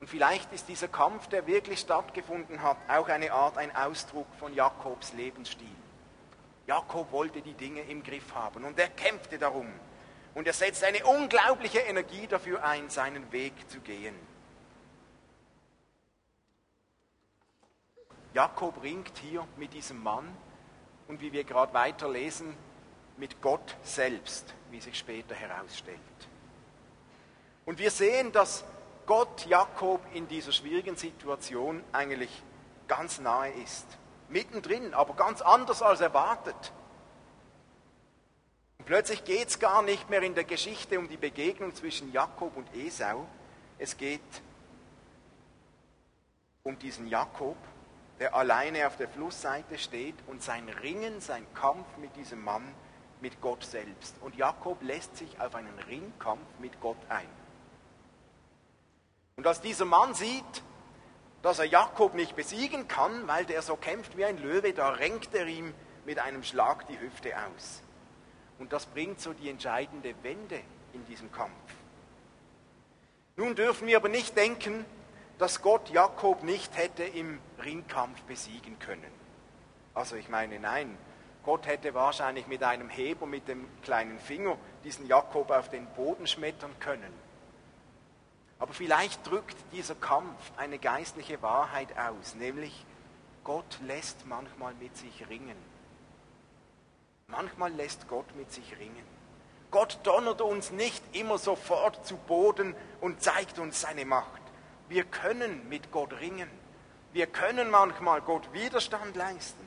Und 0.00 0.08
vielleicht 0.08 0.52
ist 0.52 0.68
dieser 0.68 0.88
Kampf, 0.88 1.28
der 1.28 1.46
wirklich 1.46 1.78
stattgefunden 1.80 2.62
hat, 2.62 2.78
auch 2.88 3.08
eine 3.08 3.32
Art, 3.32 3.58
ein 3.58 3.76
Ausdruck 3.76 4.26
von 4.40 4.54
Jakobs 4.54 5.12
Lebensstil. 5.12 5.68
Jakob 6.66 7.10
wollte 7.12 7.42
die 7.42 7.54
Dinge 7.54 7.82
im 7.82 8.02
Griff 8.02 8.34
haben 8.34 8.64
und 8.64 8.78
er 8.78 8.88
kämpfte 8.88 9.38
darum. 9.38 9.68
Und 10.34 10.46
er 10.46 10.52
setzt 10.52 10.82
eine 10.84 11.04
unglaubliche 11.04 11.80
Energie 11.80 12.26
dafür 12.26 12.64
ein, 12.64 12.88
seinen 12.88 13.30
Weg 13.32 13.52
zu 13.68 13.80
gehen. 13.80 14.14
Jakob 18.32 18.82
ringt 18.82 19.18
hier 19.18 19.46
mit 19.58 19.74
diesem 19.74 20.02
Mann 20.02 20.26
und 21.08 21.20
wie 21.20 21.32
wir 21.32 21.44
gerade 21.44 21.74
weiterlesen, 21.74 22.56
mit 23.18 23.42
Gott 23.42 23.76
selbst, 23.82 24.54
wie 24.70 24.80
sich 24.80 24.98
später 24.98 25.34
herausstellt. 25.34 25.98
Und 27.66 27.78
wir 27.78 27.90
sehen, 27.90 28.32
dass 28.32 28.64
Gott 29.04 29.46
Jakob 29.46 30.00
in 30.14 30.26
dieser 30.28 30.52
schwierigen 30.52 30.96
Situation 30.96 31.84
eigentlich 31.92 32.30
ganz 32.88 33.20
nahe 33.20 33.50
ist. 33.52 33.86
Mittendrin, 34.32 34.94
aber 34.94 35.14
ganz 35.14 35.40
anders 35.40 35.82
als 35.82 36.00
erwartet. 36.00 36.72
Und 38.78 38.86
plötzlich 38.86 39.24
geht 39.24 39.48
es 39.48 39.58
gar 39.58 39.82
nicht 39.82 40.10
mehr 40.10 40.22
in 40.22 40.34
der 40.34 40.44
Geschichte 40.44 40.98
um 40.98 41.08
die 41.08 41.16
Begegnung 41.16 41.74
zwischen 41.74 42.12
Jakob 42.12 42.56
und 42.56 42.74
Esau. 42.74 43.26
Es 43.78 43.96
geht 43.96 44.20
um 46.64 46.78
diesen 46.78 47.06
Jakob, 47.06 47.56
der 48.18 48.34
alleine 48.34 48.86
auf 48.86 48.96
der 48.96 49.08
Flussseite 49.08 49.78
steht 49.78 50.14
und 50.26 50.42
sein 50.42 50.68
Ringen, 50.68 51.20
sein 51.20 51.46
Kampf 51.54 51.86
mit 51.98 52.14
diesem 52.16 52.42
Mann, 52.42 52.74
mit 53.20 53.40
Gott 53.40 53.64
selbst. 53.64 54.16
Und 54.20 54.36
Jakob 54.36 54.82
lässt 54.82 55.16
sich 55.16 55.40
auf 55.40 55.54
einen 55.54 55.78
Ringkampf 55.88 56.46
mit 56.58 56.80
Gott 56.80 56.98
ein. 57.08 57.28
Und 59.36 59.46
als 59.46 59.60
dieser 59.60 59.84
Mann 59.84 60.14
sieht, 60.14 60.62
dass 61.42 61.58
er 61.58 61.64
Jakob 61.64 62.14
nicht 62.14 62.36
besiegen 62.36 62.88
kann, 62.88 63.26
weil 63.26 63.44
der 63.44 63.62
so 63.62 63.76
kämpft 63.76 64.16
wie 64.16 64.24
ein 64.24 64.40
Löwe, 64.40 64.72
da 64.72 64.90
renkt 64.90 65.34
er 65.34 65.46
ihm 65.46 65.74
mit 66.06 66.18
einem 66.18 66.44
Schlag 66.44 66.86
die 66.86 66.98
Hüfte 66.98 67.32
aus. 67.36 67.82
Und 68.58 68.72
das 68.72 68.86
bringt 68.86 69.20
so 69.20 69.32
die 69.32 69.50
entscheidende 69.50 70.14
Wende 70.22 70.60
in 70.92 71.04
diesem 71.06 71.32
Kampf. 71.32 71.52
Nun 73.36 73.54
dürfen 73.54 73.88
wir 73.88 73.96
aber 73.96 74.08
nicht 74.08 74.36
denken, 74.36 74.84
dass 75.38 75.62
Gott 75.62 75.90
Jakob 75.90 76.44
nicht 76.44 76.76
hätte 76.76 77.02
im 77.02 77.40
Ringkampf 77.64 78.22
besiegen 78.22 78.78
können. 78.78 79.10
Also 79.94 80.16
ich 80.16 80.28
meine, 80.28 80.60
nein, 80.60 80.96
Gott 81.44 81.66
hätte 81.66 81.94
wahrscheinlich 81.94 82.46
mit 82.46 82.62
einem 82.62 82.88
Heber, 82.88 83.26
mit 83.26 83.48
dem 83.48 83.66
kleinen 83.82 84.18
Finger 84.20 84.56
diesen 84.84 85.06
Jakob 85.06 85.50
auf 85.50 85.68
den 85.68 85.86
Boden 85.86 86.26
schmettern 86.26 86.70
können. 86.78 87.12
Aber 88.62 88.74
vielleicht 88.74 89.26
drückt 89.26 89.56
dieser 89.72 89.96
Kampf 89.96 90.38
eine 90.56 90.78
geistliche 90.78 91.42
Wahrheit 91.42 91.98
aus, 91.98 92.36
nämlich 92.36 92.86
Gott 93.42 93.80
lässt 93.84 94.24
manchmal 94.26 94.72
mit 94.74 94.96
sich 94.96 95.28
ringen. 95.28 95.56
Manchmal 97.26 97.72
lässt 97.72 98.06
Gott 98.06 98.36
mit 98.36 98.52
sich 98.52 98.78
ringen. 98.78 99.04
Gott 99.72 99.98
donnert 100.04 100.40
uns 100.42 100.70
nicht 100.70 101.02
immer 101.12 101.38
sofort 101.38 102.06
zu 102.06 102.16
Boden 102.16 102.76
und 103.00 103.20
zeigt 103.20 103.58
uns 103.58 103.80
seine 103.80 104.04
Macht. 104.04 104.40
Wir 104.88 105.02
können 105.02 105.68
mit 105.68 105.90
Gott 105.90 106.12
ringen. 106.20 106.48
Wir 107.12 107.26
können 107.26 107.68
manchmal 107.68 108.20
Gott 108.20 108.52
Widerstand 108.52 109.16
leisten. 109.16 109.66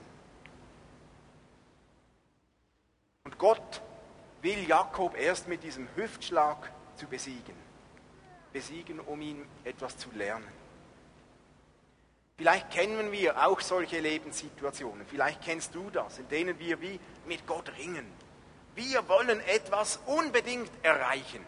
Und 3.25 3.37
Gott 3.37 3.81
will 4.41 4.65
Jakob 4.65 5.17
erst 5.17 5.49
mit 5.49 5.63
diesem 5.63 5.85
Hüftschlag 5.97 6.71
zu 6.95 7.07
besiegen. 7.07 7.64
Besiegen, 8.55 9.01
um 9.01 9.19
ihn 9.19 9.45
etwas 9.65 9.97
zu 9.97 10.09
lernen. 10.13 10.47
Vielleicht 12.37 12.71
kennen 12.71 13.11
wir 13.11 13.45
auch 13.45 13.59
solche 13.59 13.99
Lebenssituationen. 13.99 15.05
Vielleicht 15.05 15.41
kennst 15.41 15.75
du 15.75 15.89
das, 15.89 16.19
in 16.19 16.29
denen 16.29 16.57
wir 16.57 16.79
wie 16.79 16.97
mit 17.25 17.45
Gott 17.45 17.69
ringen. 17.77 18.09
Wir 18.73 19.09
wollen 19.09 19.41
etwas 19.41 19.99
unbedingt 20.05 20.71
erreichen. 20.83 21.45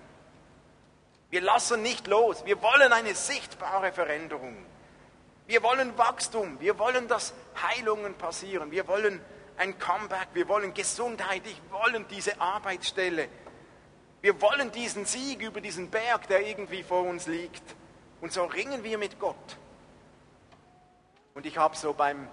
Wir 1.29 1.39
lassen 1.39 1.81
nicht 1.81 2.07
los. 2.07 2.43
Wir 2.43 2.61
wollen 2.61 2.91
eine 2.91 3.15
sichtbare 3.15 3.93
Veränderung. 3.93 4.57
Wir 5.45 5.63
wollen 5.63 5.97
Wachstum. 5.97 6.59
Wir 6.59 6.77
wollen, 6.77 7.07
dass 7.07 7.33
Heilungen 7.61 8.15
passieren. 8.15 8.69
Wir 8.69 8.85
wollen 8.85 9.21
ein 9.55 9.79
Comeback. 9.79 10.27
Wir 10.33 10.49
wollen 10.49 10.73
Gesundheit. 10.73 11.43
Ich 11.45 11.61
wollen 11.71 12.05
diese 12.09 12.41
Arbeitsstelle. 12.41 13.29
Wir 14.21 14.41
wollen 14.41 14.71
diesen 14.71 15.05
Sieg 15.05 15.41
über 15.41 15.62
diesen 15.62 15.89
Berg, 15.89 16.27
der 16.27 16.45
irgendwie 16.45 16.83
vor 16.83 17.03
uns 17.03 17.27
liegt. 17.27 17.63
Und 18.21 18.33
so 18.33 18.45
ringen 18.45 18.83
wir 18.83 18.97
mit 18.97 19.19
Gott. 19.19 19.57
Und 21.36 21.45
ich 21.45 21.57
habe 21.57 21.75
so 21.75 21.93
beim 21.93 22.27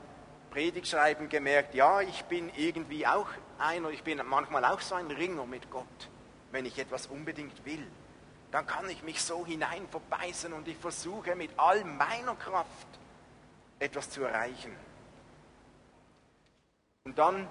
Predigschreiben 0.51 1.29
gemerkt, 1.29 1.75
ja, 1.75 2.01
ich 2.01 2.25
bin 2.25 2.51
irgendwie 2.57 3.07
auch 3.07 3.29
einer, 3.59 3.91
ich 3.91 4.03
bin 4.03 4.21
manchmal 4.27 4.65
auch 4.65 4.81
so 4.81 4.95
ein 4.95 5.11
Ringer 5.11 5.45
mit 5.47 5.71
Gott, 5.71 5.85
wenn 6.53 6.65
ich 6.65 6.79
etwas 6.79 7.07
unbedingt 7.07 7.65
will 7.67 7.87
dann 8.55 8.69
kann 8.69 8.89
ich 8.89 9.03
mich 9.03 9.21
so 9.21 9.45
hinein 9.45 9.85
verbeißen 9.89 10.53
und 10.53 10.69
ich 10.69 10.77
versuche 10.77 11.35
mit 11.35 11.51
all 11.57 11.83
meiner 11.85 12.37
Kraft 12.37 12.87
etwas 13.81 14.11
zu 14.11 14.23
erreichen. 14.23 14.71
Und 17.03 17.19
dann 17.19 17.49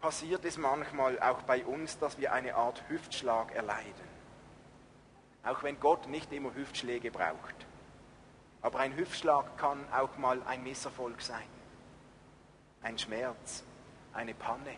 passiert 0.00 0.44
es 0.44 0.56
manchmal 0.56 1.20
auch 1.20 1.42
bei 1.42 1.64
uns, 1.64 1.98
dass 1.98 2.18
wir 2.18 2.32
eine 2.32 2.54
Art 2.54 2.82
Hüftschlag 2.88 3.54
erleiden. 3.54 4.10
Auch 5.44 5.62
wenn 5.62 5.78
Gott 5.80 6.08
nicht 6.08 6.32
immer 6.32 6.54
Hüftschläge 6.54 7.10
braucht. 7.10 7.54
Aber 8.62 8.80
ein 8.80 8.96
Hüftschlag 8.96 9.56
kann 9.56 9.80
auch 9.92 10.16
mal 10.18 10.42
ein 10.46 10.62
Misserfolg 10.62 11.20
sein. 11.22 11.48
Ein 12.82 12.98
Schmerz, 12.98 13.64
eine 14.12 14.34
Panne 14.34 14.76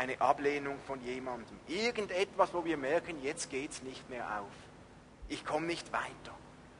eine 0.00 0.18
Ablehnung 0.20 0.78
von 0.86 0.98
jemandem. 1.02 1.58
Irgendetwas, 1.68 2.54
wo 2.54 2.64
wir 2.64 2.78
merken, 2.78 3.22
jetzt 3.22 3.50
geht 3.50 3.70
es 3.72 3.82
nicht 3.82 4.08
mehr 4.08 4.40
auf. 4.40 4.52
Ich 5.28 5.44
komme 5.44 5.66
nicht 5.66 5.92
weiter. 5.92 6.34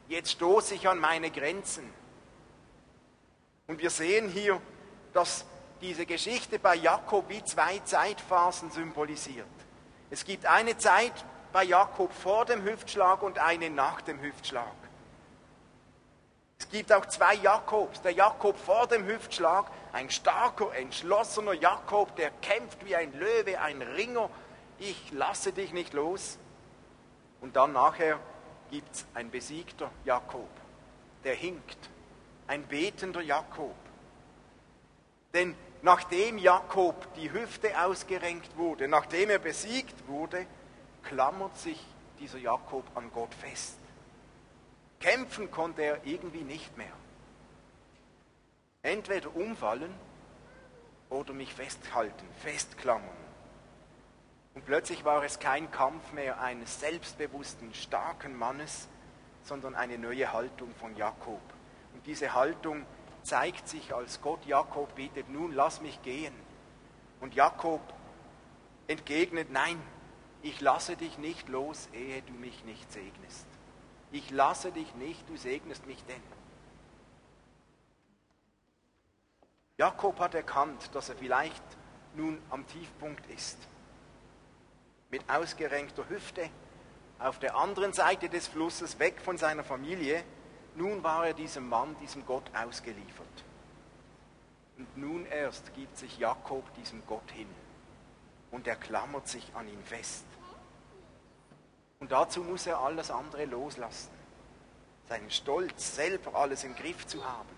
Jetzt 0.08 0.32
stoße 0.32 0.74
ich 0.74 0.88
an 0.88 0.98
meine 0.98 1.30
Grenzen. 1.30 1.84
Und 3.66 3.78
wir 3.78 3.90
sehen 3.90 4.30
hier, 4.30 4.58
dass 5.12 5.44
diese 5.80 6.06
Geschichte 6.06 6.58
bei 6.58 6.76
Jakob 6.76 7.28
wie 7.28 7.42
zwei 7.44 7.78
Zeitphasen 7.80 8.70
symbolisiert. 8.70 9.46
Es 10.10 10.24
gibt 10.24 10.46
eine 10.46 10.76
Zeit 10.76 11.12
bei 11.52 11.64
Jakob 11.64 12.12
vor 12.12 12.44
dem 12.44 12.64
Hüftschlag 12.64 13.22
und 13.22 13.38
eine 13.38 13.70
nach 13.70 14.00
dem 14.00 14.20
Hüftschlag. 14.20 14.74
Es 16.60 16.68
gibt 16.68 16.92
auch 16.92 17.06
zwei 17.06 17.34
Jakobs. 17.34 18.02
Der 18.02 18.12
Jakob 18.12 18.56
vor 18.58 18.86
dem 18.86 19.06
Hüftschlag, 19.06 19.70
ein 19.92 20.10
starker, 20.10 20.74
entschlossener 20.74 21.54
Jakob, 21.54 22.14
der 22.16 22.30
kämpft 22.42 22.84
wie 22.84 22.94
ein 22.94 23.12
Löwe, 23.18 23.60
ein 23.60 23.80
Ringer. 23.80 24.28
Ich 24.78 25.10
lasse 25.10 25.52
dich 25.52 25.72
nicht 25.72 25.94
los. 25.94 26.38
Und 27.40 27.56
dann 27.56 27.72
nachher 27.72 28.20
gibt 28.70 28.94
es 28.94 29.06
ein 29.14 29.30
besiegter 29.30 29.90
Jakob, 30.04 30.50
der 31.24 31.34
hinkt. 31.34 31.78
Ein 32.46 32.66
betender 32.66 33.22
Jakob. 33.22 33.74
Denn 35.32 35.56
nachdem 35.82 36.38
Jakob 36.38 37.14
die 37.14 37.32
Hüfte 37.32 37.80
ausgerenkt 37.82 38.56
wurde, 38.56 38.88
nachdem 38.88 39.30
er 39.30 39.38
besiegt 39.38 40.08
wurde, 40.08 40.46
klammert 41.02 41.56
sich 41.56 41.84
dieser 42.18 42.38
Jakob 42.38 42.84
an 42.94 43.10
Gott 43.12 43.34
fest. 43.34 43.76
Kämpfen 45.00 45.50
konnte 45.50 45.82
er 45.82 46.04
irgendwie 46.04 46.42
nicht 46.42 46.76
mehr. 46.76 46.92
Entweder 48.82 49.34
umfallen 49.34 49.94
oder 51.08 51.32
mich 51.32 51.52
festhalten, 51.54 52.26
festklammern. 52.38 53.08
Und 54.54 54.66
plötzlich 54.66 55.04
war 55.04 55.22
es 55.24 55.38
kein 55.38 55.70
Kampf 55.70 56.12
mehr 56.12 56.40
eines 56.40 56.80
selbstbewussten, 56.80 57.72
starken 57.72 58.36
Mannes, 58.36 58.88
sondern 59.42 59.74
eine 59.74 59.96
neue 59.96 60.32
Haltung 60.32 60.74
von 60.74 60.96
Jakob. 60.96 61.40
Und 61.94 62.06
diese 62.06 62.34
Haltung 62.34 62.84
zeigt 63.22 63.68
sich, 63.68 63.94
als 63.94 64.20
Gott 64.20 64.44
Jakob 64.46 64.94
bittet, 64.94 65.28
nun 65.28 65.52
lass 65.52 65.80
mich 65.80 66.00
gehen. 66.02 66.34
Und 67.20 67.34
Jakob 67.34 67.80
entgegnet, 68.86 69.50
nein, 69.50 69.80
ich 70.42 70.60
lasse 70.60 70.96
dich 70.96 71.18
nicht 71.18 71.48
los, 71.48 71.88
ehe 71.92 72.22
du 72.22 72.32
mich 72.32 72.64
nicht 72.64 72.90
segnest 72.92 73.46
ich 74.12 74.30
lasse 74.30 74.72
dich 74.72 74.94
nicht, 74.94 75.28
du 75.28 75.36
segnest 75.36 75.86
mich 75.86 76.04
denn. 76.04 76.22
Jakob 79.76 80.18
hat 80.18 80.34
erkannt, 80.34 80.94
dass 80.94 81.08
er 81.08 81.16
vielleicht 81.16 81.62
nun 82.14 82.40
am 82.50 82.66
Tiefpunkt 82.66 83.24
ist. 83.30 83.56
Mit 85.10 85.28
ausgerenkter 85.28 86.08
Hüfte, 86.08 86.50
auf 87.18 87.38
der 87.38 87.56
anderen 87.56 87.92
Seite 87.92 88.28
des 88.28 88.48
Flusses, 88.48 88.98
weg 88.98 89.20
von 89.20 89.38
seiner 89.38 89.64
Familie. 89.64 90.22
Nun 90.74 91.02
war 91.02 91.26
er 91.26 91.34
diesem 91.34 91.68
Mann, 91.68 91.96
diesem 92.00 92.24
Gott 92.26 92.44
ausgeliefert. 92.54 93.26
Und 94.78 94.96
nun 94.96 95.26
erst 95.26 95.74
gibt 95.74 95.98
sich 95.98 96.18
Jakob 96.18 96.64
diesem 96.74 97.06
Gott 97.06 97.30
hin 97.32 97.48
und 98.50 98.66
er 98.66 98.76
klammert 98.76 99.28
sich 99.28 99.50
an 99.54 99.68
ihn 99.68 99.82
fest. 99.84 100.24
Und 101.98 102.12
dazu 102.12 102.42
muss 102.42 102.66
er 102.66 102.78
alles 102.78 103.10
andere 103.10 103.44
loslassen. 103.44 104.10
Seinen 105.08 105.30
Stolz, 105.30 105.96
selber 105.96 106.34
alles 106.34 106.64
im 106.64 106.74
Griff 106.74 107.06
zu 107.06 107.24
haben. 107.24 107.48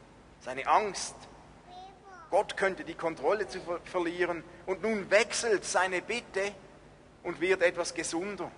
Seine 0.40 0.66
Angst, 0.66 1.14
Gott 2.30 2.56
könnte 2.56 2.82
die 2.82 2.94
Kontrolle 2.94 3.46
zu 3.46 3.60
ver 3.60 3.78
verlieren. 3.84 4.42
Und 4.66 4.82
nun 4.82 5.10
wechselt 5.10 5.64
seine 5.64 6.02
Bitte 6.02 6.52
und 7.22 7.40
wird 7.40 7.62
etwas 7.62 7.94
gesunder. 7.94 8.50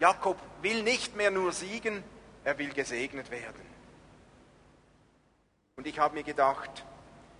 Jakob 0.00 0.38
will 0.62 0.82
nicht 0.82 1.16
mehr 1.16 1.30
nur 1.30 1.52
siegen, 1.52 2.02
er 2.44 2.58
will 2.58 2.72
gesegnet 2.72 3.30
werden. 3.30 3.74
Und 5.76 5.86
ich 5.86 5.98
habe 5.98 6.14
mir 6.14 6.22
gedacht, 6.22 6.84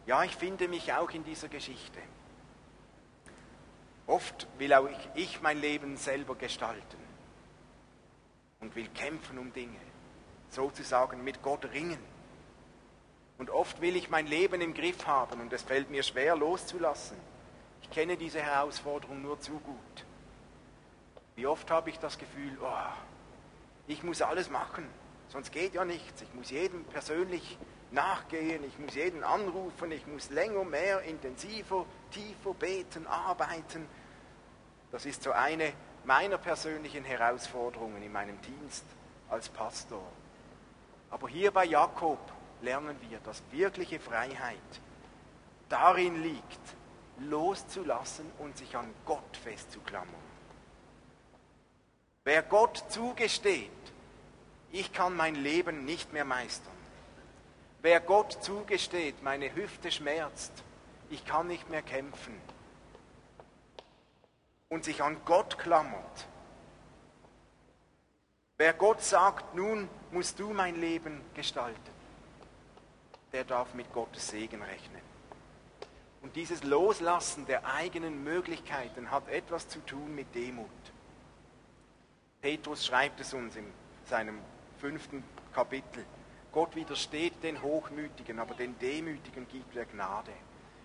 ja, 0.06 0.24
ich 0.24 0.34
finde 0.34 0.68
mich 0.68 0.92
auch 0.92 1.10
in 1.10 1.24
dieser 1.24 1.48
Geschichte. 1.48 2.00
Oft 4.06 4.46
will 4.58 4.72
auch 4.74 4.88
ich 5.14 5.40
mein 5.40 5.60
Leben 5.60 5.96
selber 5.96 6.34
gestalten 6.34 6.98
und 8.60 8.74
will 8.76 8.88
kämpfen 8.88 9.38
um 9.38 9.52
Dinge, 9.52 9.80
sozusagen 10.50 11.24
mit 11.24 11.42
Gott 11.42 11.64
ringen. 11.66 11.98
Und 13.38 13.50
oft 13.50 13.80
will 13.80 13.96
ich 13.96 14.10
mein 14.10 14.26
Leben 14.26 14.60
im 14.60 14.74
Griff 14.74 15.06
haben 15.06 15.40
und 15.40 15.52
es 15.52 15.62
fällt 15.62 15.90
mir 15.90 16.02
schwer 16.02 16.36
loszulassen. 16.36 17.16
Ich 17.82 17.90
kenne 17.90 18.16
diese 18.16 18.40
Herausforderung 18.40 19.22
nur 19.22 19.40
zu 19.40 19.52
gut. 19.52 20.06
Wie 21.36 21.46
oft 21.46 21.70
habe 21.70 21.90
ich 21.90 21.98
das 21.98 22.18
Gefühl, 22.18 22.56
oh, 22.62 23.13
ich 23.86 24.02
muss 24.02 24.22
alles 24.22 24.50
machen, 24.50 24.86
sonst 25.28 25.52
geht 25.52 25.74
ja 25.74 25.84
nichts. 25.84 26.22
Ich 26.22 26.32
muss 26.34 26.50
jedem 26.50 26.84
persönlich 26.84 27.58
nachgehen, 27.90 28.64
ich 28.64 28.78
muss 28.78 28.94
jeden 28.94 29.22
anrufen, 29.22 29.92
ich 29.92 30.06
muss 30.06 30.30
länger, 30.30 30.64
mehr, 30.64 31.02
intensiver, 31.02 31.86
tiefer 32.10 32.54
beten, 32.54 33.06
arbeiten. 33.06 33.86
Das 34.90 35.06
ist 35.06 35.22
so 35.22 35.32
eine 35.32 35.72
meiner 36.04 36.38
persönlichen 36.38 37.04
Herausforderungen 37.04 38.02
in 38.02 38.12
meinem 38.12 38.40
Dienst 38.42 38.84
als 39.28 39.48
Pastor. 39.48 40.02
Aber 41.10 41.28
hier 41.28 41.50
bei 41.50 41.64
Jakob 41.64 42.18
lernen 42.62 42.96
wir, 43.08 43.18
dass 43.20 43.42
wirkliche 43.50 44.00
Freiheit 44.00 44.58
darin 45.68 46.22
liegt, 46.22 46.60
loszulassen 47.20 48.30
und 48.38 48.56
sich 48.56 48.76
an 48.76 48.92
Gott 49.04 49.36
festzuklammern. 49.42 50.33
Wer 52.24 52.42
Gott 52.42 52.84
zugesteht, 52.88 53.70
ich 54.72 54.92
kann 54.94 55.14
mein 55.14 55.34
Leben 55.34 55.84
nicht 55.84 56.12
mehr 56.14 56.24
meistern. 56.24 56.72
Wer 57.82 58.00
Gott 58.00 58.42
zugesteht, 58.42 59.22
meine 59.22 59.54
Hüfte 59.54 59.92
schmerzt, 59.92 60.52
ich 61.10 61.26
kann 61.26 61.46
nicht 61.46 61.68
mehr 61.68 61.82
kämpfen. 61.82 62.34
Und 64.70 64.84
sich 64.84 65.02
an 65.02 65.18
Gott 65.26 65.58
klammert. 65.58 66.26
Wer 68.56 68.72
Gott 68.72 69.02
sagt, 69.02 69.54
nun 69.54 69.90
musst 70.10 70.38
du 70.40 70.54
mein 70.54 70.76
Leben 70.76 71.20
gestalten, 71.34 71.92
der 73.32 73.44
darf 73.44 73.74
mit 73.74 73.92
Gottes 73.92 74.28
Segen 74.28 74.62
rechnen. 74.62 75.02
Und 76.22 76.36
dieses 76.36 76.64
Loslassen 76.64 77.44
der 77.44 77.66
eigenen 77.66 78.24
Möglichkeiten 78.24 79.10
hat 79.10 79.28
etwas 79.28 79.68
zu 79.68 79.84
tun 79.84 80.14
mit 80.14 80.34
Demut. 80.34 80.70
Petrus 82.44 82.84
schreibt 82.84 83.20
es 83.20 83.32
uns 83.32 83.56
in 83.56 83.64
seinem 84.04 84.38
fünften 84.76 85.24
Kapitel. 85.54 86.04
Gott 86.52 86.76
widersteht 86.76 87.42
den 87.42 87.62
Hochmütigen, 87.62 88.38
aber 88.38 88.52
den 88.52 88.78
Demütigen 88.78 89.48
gibt 89.48 89.74
er 89.74 89.86
Gnade. 89.86 90.32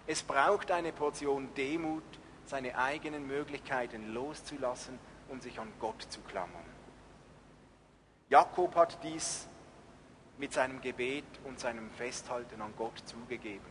Es 0.07 0.23
braucht 0.23 0.71
eine 0.71 0.93
Portion 0.93 1.53
Demut, 1.55 2.05
seine 2.45 2.77
eigenen 2.77 3.27
Möglichkeiten 3.27 4.13
loszulassen 4.13 4.97
und 5.27 5.43
sich 5.43 5.59
an 5.59 5.67
Gott 5.81 6.01
zu 6.03 6.21
klammern. 6.21 6.63
Jakob 8.29 8.73
hat 8.75 8.97
dies 9.03 9.49
mit 10.37 10.53
seinem 10.53 10.79
Gebet 10.79 11.25
und 11.43 11.59
seinem 11.59 11.91
Festhalten 11.91 12.61
an 12.61 12.73
Gott 12.77 12.99
zugegeben. 13.03 13.65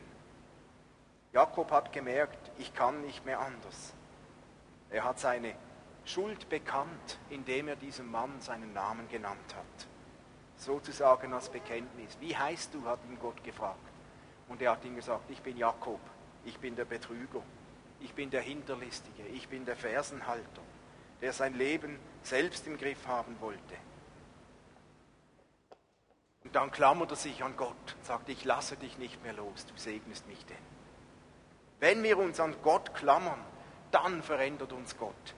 Jakob 1.33 1.71
hat 1.71 1.91
gemerkt, 1.95 2.51
ich 2.59 2.75
kann 2.75 3.01
nicht 3.01 3.25
mehr 3.25 3.41
anders. 3.41 3.95
Er 4.91 5.05
hat 5.05 5.19
seine 5.19 5.55
Schuld 6.09 6.49
bekannt, 6.49 7.19
indem 7.29 7.69
er 7.69 7.77
diesem 7.77 8.11
Mann 8.11 8.41
seinen 8.41 8.73
Namen 8.73 9.09
genannt 9.09 9.55
hat. 9.55 9.87
Sozusagen 10.57 11.33
als 11.33 11.49
Bekenntnis. 11.51 12.17
Wie 12.21 12.37
heißt 12.37 12.75
du, 12.75 12.85
hat 12.85 13.01
ihn 13.09 13.19
Gott 13.21 13.43
gefragt. 13.45 13.79
Und 14.49 14.63
er 14.63 14.73
hat 14.73 14.85
ihm 14.85 14.97
gesagt, 14.97 15.31
ich 15.31 15.41
bin 15.43 15.57
Jakob, 15.57 16.01
ich 16.45 16.59
bin 16.59 16.75
der 16.75 16.87
Betrüger, 16.87 17.43
ich 18.01 18.15
bin 18.15 18.31
der 18.31 18.41
Hinterlistige, 18.41 19.27
ich 19.29 19.49
bin 19.49 19.67
der 19.67 19.77
Fersenhalter, 19.77 20.63
der 21.21 21.33
sein 21.33 21.55
Leben 21.55 21.99
selbst 22.23 22.67
im 22.67 22.79
Griff 22.79 23.07
haben 23.07 23.39
wollte. 23.41 23.75
Und 26.45 26.57
dann 26.57 26.71
klammert 26.71 27.11
er 27.11 27.17
sich 27.17 27.43
an 27.45 27.57
Gott 27.59 27.97
und 27.97 28.07
sagt, 28.07 28.31
ich 28.31 28.45
lasse 28.47 28.77
dich 28.77 28.97
nicht 28.97 29.23
mehr 29.23 29.35
los, 29.35 29.67
du 29.67 29.77
segnest 29.77 30.27
mich 30.27 30.45
denn. 30.47 30.57
Wenn 31.81 32.03
wir 32.03 32.17
uns 32.17 32.41
an 32.41 32.57
Gott 32.63 32.95
klammern, 32.95 33.45
dann 33.91 34.23
verändert 34.23 34.73
uns 34.73 34.97
Gott. 34.97 35.35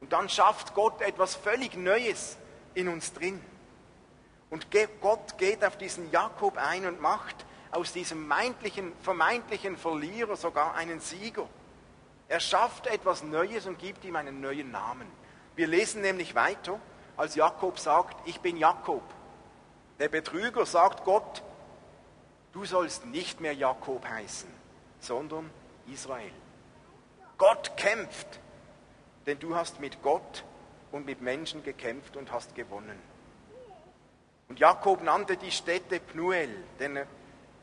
Und 0.00 0.12
dann 0.12 0.28
schafft 0.28 0.74
Gott 0.74 1.00
etwas 1.00 1.34
völlig 1.34 1.76
Neues 1.76 2.36
in 2.74 2.88
uns 2.88 3.12
drin. 3.12 3.42
Und 4.50 4.68
Gott 5.00 5.38
geht 5.38 5.64
auf 5.64 5.76
diesen 5.76 6.10
Jakob 6.10 6.56
ein 6.56 6.86
und 6.86 7.00
macht 7.00 7.44
aus 7.70 7.92
diesem 7.92 8.32
vermeintlichen 9.02 9.76
Verlierer 9.76 10.36
sogar 10.36 10.74
einen 10.74 11.00
Sieger. 11.00 11.48
Er 12.28 12.40
schafft 12.40 12.86
etwas 12.86 13.22
Neues 13.22 13.66
und 13.66 13.78
gibt 13.78 14.04
ihm 14.04 14.16
einen 14.16 14.40
neuen 14.40 14.70
Namen. 14.70 15.06
Wir 15.54 15.66
lesen 15.66 16.02
nämlich 16.02 16.34
weiter, 16.34 16.78
als 17.16 17.34
Jakob 17.34 17.78
sagt, 17.78 18.26
ich 18.26 18.40
bin 18.40 18.56
Jakob. 18.56 19.02
Der 19.98 20.08
Betrüger 20.08 20.66
sagt 20.66 21.04
Gott, 21.04 21.42
du 22.52 22.64
sollst 22.64 23.06
nicht 23.06 23.40
mehr 23.40 23.54
Jakob 23.54 24.06
heißen, 24.06 24.50
sondern 25.00 25.50
Israel. 25.86 26.32
Gott 27.38 27.76
kämpft 27.76 28.40
denn 29.26 29.38
du 29.38 29.54
hast 29.54 29.80
mit 29.80 30.02
Gott 30.02 30.44
und 30.92 31.04
mit 31.04 31.20
Menschen 31.20 31.62
gekämpft 31.62 32.16
und 32.16 32.32
hast 32.32 32.54
gewonnen. 32.54 32.98
Und 34.48 34.60
Jakob 34.60 35.02
nannte 35.02 35.36
die 35.36 35.50
Stätte 35.50 35.98
Pnuel, 35.98 36.54
denn, 36.78 37.00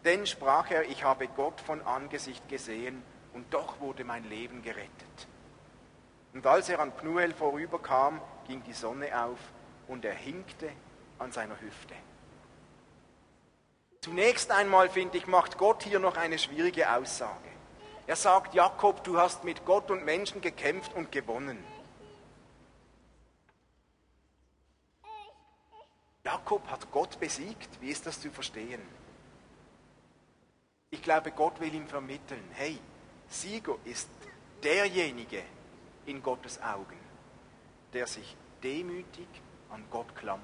denn 0.04 0.28
sprach 0.28 0.70
er, 0.70 0.84
ich 0.90 1.04
habe 1.04 1.28
Gott 1.30 1.62
von 1.62 1.82
Angesicht 1.82 2.48
gesehen 2.50 3.02
und 3.34 3.54
doch 3.54 3.80
wurde 3.80 4.04
mein 4.04 4.26
Leben 4.30 4.62
gerettet. 4.62 5.28
Und 6.34 6.46
als 6.46 6.68
er 6.68 6.80
an 6.80 6.92
Pnuel 6.92 7.34
vorüberkam, 7.34 8.22
ging 8.48 8.62
die 8.64 8.74
Sonne 8.74 9.24
auf 9.24 9.40
und 9.88 10.04
er 10.04 10.14
hinkte 10.14 10.70
an 11.20 11.32
seiner 11.32 11.60
Hüfte. 11.62 11.94
Zunächst 14.02 14.52
einmal, 14.52 14.90
finde 14.90 15.18
ich, 15.18 15.28
macht 15.28 15.58
Gott 15.58 15.84
hier 15.84 16.00
noch 16.00 16.18
eine 16.18 16.38
schwierige 16.38 16.94
Aussage. 16.94 17.53
Er 18.06 18.16
sagt, 18.18 18.54
Jakob, 18.54 19.04
du 19.04 19.18
hast 19.18 19.44
mit 19.44 19.64
Gott 19.66 19.90
und 19.90 20.04
Menschen 20.04 20.42
gekämpft 20.42 20.94
und 20.94 21.12
gewonnen. 21.12 21.64
Jakob 26.26 26.68
hat 26.70 26.92
Gott 26.92 27.20
besiegt. 27.20 27.70
Wie 27.82 27.90
ist 27.90 28.06
das 28.06 28.20
zu 28.20 28.30
verstehen? 28.30 28.82
Ich 30.90 31.02
glaube, 31.02 31.32
Gott 31.32 31.60
will 31.60 31.74
ihm 31.74 31.88
vermitteln, 31.88 32.44
hey, 32.54 32.78
Sieger 33.28 33.78
ist 33.86 34.10
derjenige 34.62 35.42
in 36.06 36.22
Gottes 36.22 36.62
Augen, 36.62 37.00
der 37.94 38.06
sich 38.06 38.36
demütig 38.62 39.28
an 39.70 39.84
Gott 39.90 40.16
klammert. 40.16 40.44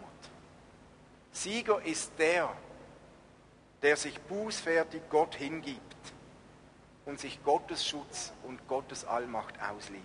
Sieger 1.31 1.81
ist 1.83 2.11
der, 2.17 2.51
der 3.81 3.95
sich 3.95 4.19
bußfertig 4.21 5.03
Gott 5.09 5.35
hingibt 5.35 6.13
und 7.09 7.19
sich 7.19 7.43
Gottes 7.43 7.85
Schutz 7.85 8.31
und 8.43 8.67
Gottes 8.67 9.03
Allmacht 9.03 9.55
ausliefert. 9.59 10.03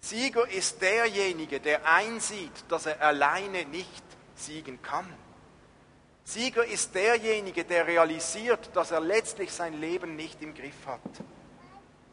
Sieger 0.00 0.48
ist 0.48 0.80
derjenige, 0.80 1.58
der 1.58 1.84
einsieht, 1.86 2.52
dass 2.68 2.86
er 2.86 3.00
alleine 3.02 3.64
nicht 3.64 4.04
siegen 4.36 4.80
kann. 4.80 5.12
Sieger 6.22 6.64
ist 6.64 6.94
derjenige, 6.94 7.64
der 7.64 7.86
realisiert, 7.86 8.70
dass 8.74 8.92
er 8.92 9.00
letztlich 9.00 9.50
sein 9.52 9.80
Leben 9.80 10.14
nicht 10.14 10.40
im 10.40 10.54
Griff 10.54 10.86
hat. 10.86 11.00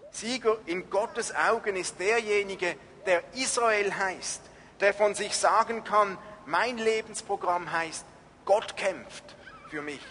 Sieger 0.10 0.58
in 0.66 0.90
Gottes 0.90 1.34
Augen 1.36 1.76
ist 1.76 2.00
derjenige, 2.00 2.76
der 3.06 3.24
Israel 3.34 3.94
heißt, 3.94 4.42
der 4.80 4.94
von 4.94 5.14
sich 5.14 5.38
sagen 5.38 5.84
kann, 5.84 6.18
mein 6.48 6.78
Lebensprogramm 6.78 7.72
heißt, 7.72 8.06
Gott 8.46 8.76
kämpft 8.76 9.36
für 9.70 9.82
mich, 9.82 10.02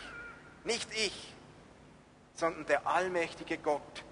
nicht 0.65 0.89
ich 0.95 1.30
sondern 2.41 2.67
der 2.67 2.87
allmächtige 2.87 3.59
Gott, 3.59 4.05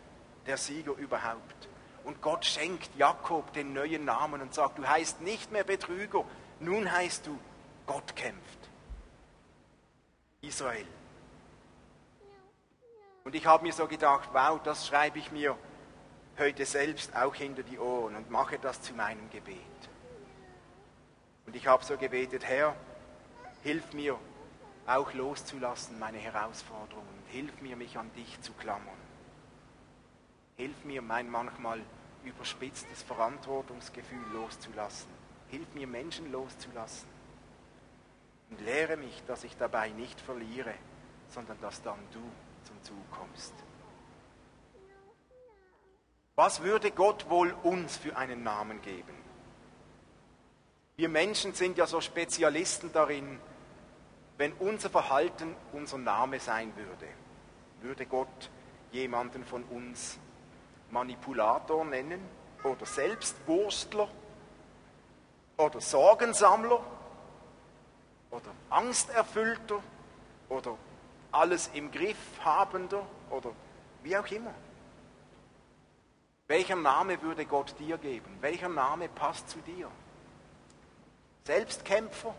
der 0.46 0.56
Sieger 0.56 0.92
überhaupt. 0.92 1.68
Und 2.04 2.22
Gott 2.22 2.44
schenkt 2.44 2.94
Jakob 2.96 3.52
den 3.54 3.72
neuen 3.72 4.04
Namen 4.04 4.40
und 4.40 4.54
sagt, 4.54 4.78
du 4.78 4.86
heißt 4.86 5.20
nicht 5.22 5.50
mehr 5.50 5.64
Betrüger, 5.64 6.24
nun 6.60 6.90
heißt 6.90 7.26
du, 7.26 7.38
Gott 7.86 8.14
kämpft. 8.14 8.70
Israel. 10.42 10.86
Und 13.24 13.34
ich 13.34 13.44
habe 13.46 13.64
mir 13.64 13.72
so 13.72 13.86
gedacht, 13.86 14.28
wow, 14.32 14.60
das 14.62 14.86
schreibe 14.86 15.18
ich 15.18 15.32
mir 15.32 15.56
heute 16.38 16.64
selbst 16.64 17.16
auch 17.16 17.34
hinter 17.34 17.62
die 17.62 17.78
Ohren 17.78 18.14
und 18.14 18.30
mache 18.30 18.58
das 18.58 18.80
zu 18.80 18.94
meinem 18.94 19.28
Gebet. 19.30 19.56
Und 21.46 21.56
ich 21.56 21.66
habe 21.66 21.84
so 21.84 21.96
gebetet, 21.96 22.44
Herr, 22.44 22.76
hilf 23.62 23.92
mir 23.92 24.18
auch 24.88 25.12
loszulassen, 25.12 25.98
meine 25.98 26.18
Herausforderungen. 26.18 27.22
Hilf 27.28 27.60
mir, 27.60 27.76
mich 27.76 27.98
an 27.98 28.10
dich 28.14 28.40
zu 28.40 28.52
klammern. 28.54 28.96
Hilf 30.56 30.84
mir, 30.84 31.02
mein 31.02 31.30
manchmal 31.30 31.80
überspitztes 32.24 33.02
Verantwortungsgefühl 33.02 34.24
loszulassen. 34.32 35.10
Hilf 35.48 35.72
mir, 35.74 35.86
Menschen 35.86 36.32
loszulassen. 36.32 37.08
Und 38.50 38.60
lehre 38.62 38.96
mich, 38.96 39.22
dass 39.26 39.44
ich 39.44 39.56
dabei 39.56 39.90
nicht 39.90 40.20
verliere, 40.20 40.74
sondern 41.28 41.60
dass 41.60 41.82
dann 41.82 41.98
du 42.12 42.22
zum 42.64 42.82
Zug 42.82 43.10
kommst. 43.10 43.52
Was 46.34 46.62
würde 46.62 46.90
Gott 46.92 47.28
wohl 47.28 47.54
uns 47.62 47.96
für 47.96 48.16
einen 48.16 48.42
Namen 48.42 48.80
geben? 48.80 49.14
Wir 50.96 51.08
Menschen 51.08 51.52
sind 51.52 51.76
ja 51.76 51.86
so 51.86 52.00
Spezialisten 52.00 52.92
darin, 52.92 53.38
wenn 54.38 54.52
unser 54.54 54.88
Verhalten 54.88 55.54
unser 55.72 55.98
Name 55.98 56.38
sein 56.38 56.72
würde, 56.76 57.08
würde 57.82 58.06
Gott 58.06 58.50
jemanden 58.92 59.44
von 59.44 59.64
uns 59.64 60.18
Manipulator 60.90 61.84
nennen 61.84 62.20
oder 62.62 62.86
Selbstwurstler 62.86 64.08
oder 65.56 65.80
Sorgensammler 65.80 66.80
oder 68.30 68.50
Angsterfüllter 68.70 69.82
oder 70.48 70.78
alles 71.32 71.70
im 71.74 71.90
Griff 71.90 72.16
habender 72.44 73.04
oder 73.30 73.50
wie 74.04 74.16
auch 74.16 74.30
immer. 74.30 74.54
Welcher 76.46 76.76
Name 76.76 77.20
würde 77.20 77.44
Gott 77.44 77.74
dir 77.78 77.98
geben? 77.98 78.38
Welcher 78.40 78.68
Name 78.68 79.08
passt 79.08 79.50
zu 79.50 79.58
dir? 79.58 79.90
Selbstkämpfer? 81.44 82.34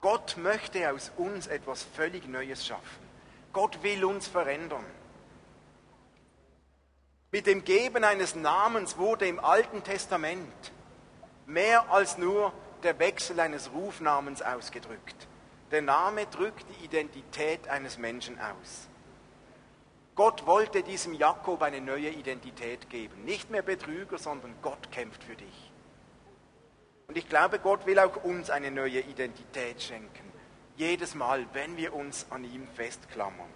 Gott 0.00 0.36
möchte 0.38 0.90
aus 0.90 1.12
uns 1.16 1.46
etwas 1.46 1.82
völlig 1.82 2.26
Neues 2.26 2.66
schaffen. 2.66 3.10
Gott 3.52 3.82
will 3.82 4.04
uns 4.04 4.28
verändern. 4.28 4.84
Mit 7.32 7.46
dem 7.46 7.64
Geben 7.64 8.02
eines 8.02 8.34
Namens 8.34 8.96
wurde 8.96 9.26
im 9.28 9.38
Alten 9.38 9.84
Testament 9.84 10.72
mehr 11.46 11.90
als 11.90 12.16
nur 12.18 12.52
der 12.82 12.98
Wechsel 12.98 13.38
eines 13.38 13.72
Rufnamens 13.72 14.42
ausgedrückt. 14.42 15.28
Der 15.70 15.82
Name 15.82 16.26
drückt 16.26 16.64
die 16.70 16.84
Identität 16.84 17.68
eines 17.68 17.98
Menschen 17.98 18.38
aus. 18.40 18.88
Gott 20.14 20.46
wollte 20.46 20.82
diesem 20.82 21.14
Jakob 21.14 21.62
eine 21.62 21.80
neue 21.80 22.10
Identität 22.10 22.90
geben. 22.90 23.24
Nicht 23.24 23.50
mehr 23.50 23.62
Betrüger, 23.62 24.18
sondern 24.18 24.54
Gott 24.60 24.90
kämpft 24.90 25.22
für 25.22 25.36
dich. 25.36 25.69
Und 27.10 27.18
ich 27.18 27.28
glaube, 27.28 27.58
Gott 27.58 27.86
will 27.86 27.98
auch 27.98 28.22
uns 28.22 28.50
eine 28.50 28.70
neue 28.70 29.00
Identität 29.00 29.82
schenken. 29.82 30.32
Jedes 30.76 31.16
Mal, 31.16 31.44
wenn 31.54 31.76
wir 31.76 31.92
uns 31.92 32.24
an 32.30 32.44
ihm 32.44 32.68
festklammern. 32.68 33.50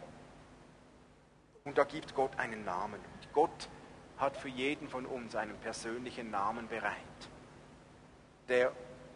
Und 1.62 1.79
da 1.79 1.85
gibt 1.85 2.17
Gott 2.17 2.37
einen 2.37 2.64
Namen. 2.64 2.97
Und 2.99 3.33
Gott 3.33 3.69
hat 4.19 4.37
für 4.37 4.49
jeden 4.49 4.88
von 4.88 5.07
uns 5.07 5.37
einen 5.37 5.57
persönlichen 5.59 6.33
Namen 6.33 6.67
bereit, 6.67 6.97
der 8.49 8.73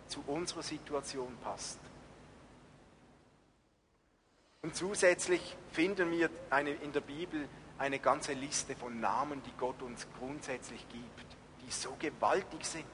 zu 0.06 0.22
unserer 0.28 0.62
Situation 0.62 1.36
passt. 1.42 1.80
Und 4.62 4.76
zusätzlich 4.76 5.56
finden 5.72 6.12
wir 6.12 6.30
eine, 6.50 6.70
in 6.74 6.92
der 6.92 7.00
Bibel 7.00 7.48
eine 7.76 7.98
ganze 7.98 8.34
Liste 8.34 8.76
von 8.76 9.00
Namen, 9.00 9.42
die 9.42 9.52
Gott 9.58 9.82
uns 9.82 10.06
grundsätzlich 10.16 10.86
gibt, 10.90 11.36
die 11.66 11.72
so 11.72 11.96
gewaltig 11.98 12.64
sind, 12.64 12.84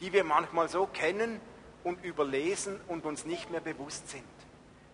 die 0.00 0.12
wir 0.12 0.24
manchmal 0.24 0.68
so 0.68 0.86
kennen 0.86 1.40
und 1.82 2.02
überlesen 2.04 2.80
und 2.88 3.04
uns 3.04 3.24
nicht 3.24 3.50
mehr 3.50 3.60
bewusst 3.60 4.08
sind. 4.08 4.24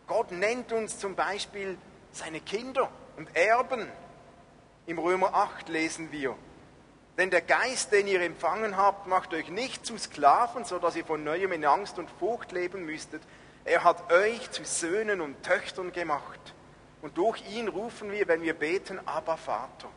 Gott 0.06 0.32
nennt 0.32 0.72
uns 0.72 0.98
zum 0.98 1.14
Beispiel 1.14 1.78
seine 2.12 2.40
Kinder 2.40 2.90
und 3.16 3.34
Erben. 3.36 3.86
Im 4.86 4.98
Römer 4.98 5.34
8 5.34 5.68
lesen 5.68 6.10
wir, 6.10 6.36
denn 7.20 7.30
der 7.30 7.42
Geist, 7.42 7.92
den 7.92 8.06
ihr 8.06 8.22
empfangen 8.22 8.76
habt, 8.76 9.06
macht 9.06 9.34
euch 9.34 9.50
nicht 9.50 9.84
zu 9.84 9.98
Sklaven, 9.98 10.64
so 10.64 10.78
dass 10.78 10.96
ihr 10.96 11.04
von 11.04 11.22
neuem 11.22 11.52
in 11.52 11.64
Angst 11.64 11.98
und 11.98 12.08
Furcht 12.10 12.50
leben 12.50 12.86
müsstet, 12.86 13.22
er 13.64 13.84
hat 13.84 14.10
euch 14.10 14.50
zu 14.50 14.64
Söhnen 14.64 15.20
und 15.20 15.42
Töchtern 15.42 15.92
gemacht. 15.92 16.54
Und 17.02 17.18
durch 17.18 17.42
ihn 17.50 17.68
rufen 17.68 18.10
wir, 18.10 18.26
wenn 18.26 18.42
wir 18.42 18.54
beten, 18.54 18.98
aber 19.06 19.36
Vater. 19.36 19.88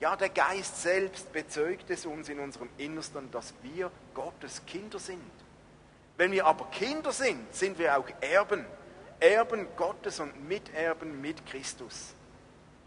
Ja, 0.00 0.16
der 0.16 0.28
Geist 0.28 0.82
selbst 0.82 1.32
bezeugt 1.32 1.88
es 1.88 2.04
uns 2.04 2.28
in 2.28 2.40
unserem 2.40 2.68
Innersten, 2.78 3.30
dass 3.30 3.54
wir 3.62 3.90
Gottes 4.14 4.64
Kinder 4.66 4.98
sind. 4.98 5.20
Wenn 6.16 6.32
wir 6.32 6.46
aber 6.46 6.66
Kinder 6.66 7.12
sind, 7.12 7.52
sind 7.54 7.78
wir 7.78 7.98
auch 7.98 8.08
Erben. 8.20 8.64
Erben 9.20 9.66
Gottes 9.76 10.20
und 10.20 10.48
Miterben 10.48 11.20
mit 11.20 11.44
Christus. 11.46 12.14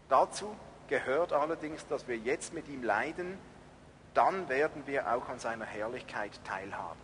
Dazu 0.08 0.56
gehört 0.88 1.32
allerdings, 1.32 1.86
dass 1.86 2.08
wir 2.08 2.16
jetzt 2.16 2.54
mit 2.54 2.68
ihm 2.68 2.82
leiden, 2.82 3.38
dann 4.14 4.48
werden 4.48 4.86
wir 4.86 5.12
auch 5.12 5.28
an 5.28 5.38
seiner 5.38 5.66
Herrlichkeit 5.66 6.40
teilhaben. 6.44 7.00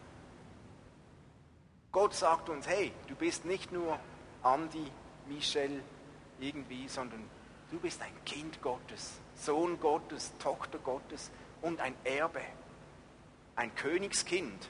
Gott 1.92 2.14
sagt 2.14 2.48
uns, 2.48 2.66
hey, 2.66 2.92
du 3.06 3.14
bist 3.14 3.44
nicht 3.44 3.70
nur 3.70 3.98
Andi, 4.42 4.90
Michel, 5.28 5.82
irgendwie, 6.40 6.88
sondern 6.88 7.22
du 7.70 7.78
bist 7.78 8.02
ein 8.02 8.24
Kind 8.24 8.60
Gottes, 8.62 9.20
Sohn 9.36 9.78
Gottes, 9.78 10.32
Tochter 10.38 10.78
Gottes 10.78 11.30
und 11.62 11.80
ein 11.80 11.94
Erbe, 12.04 12.40
ein 13.56 13.74
Königskind, 13.74 14.68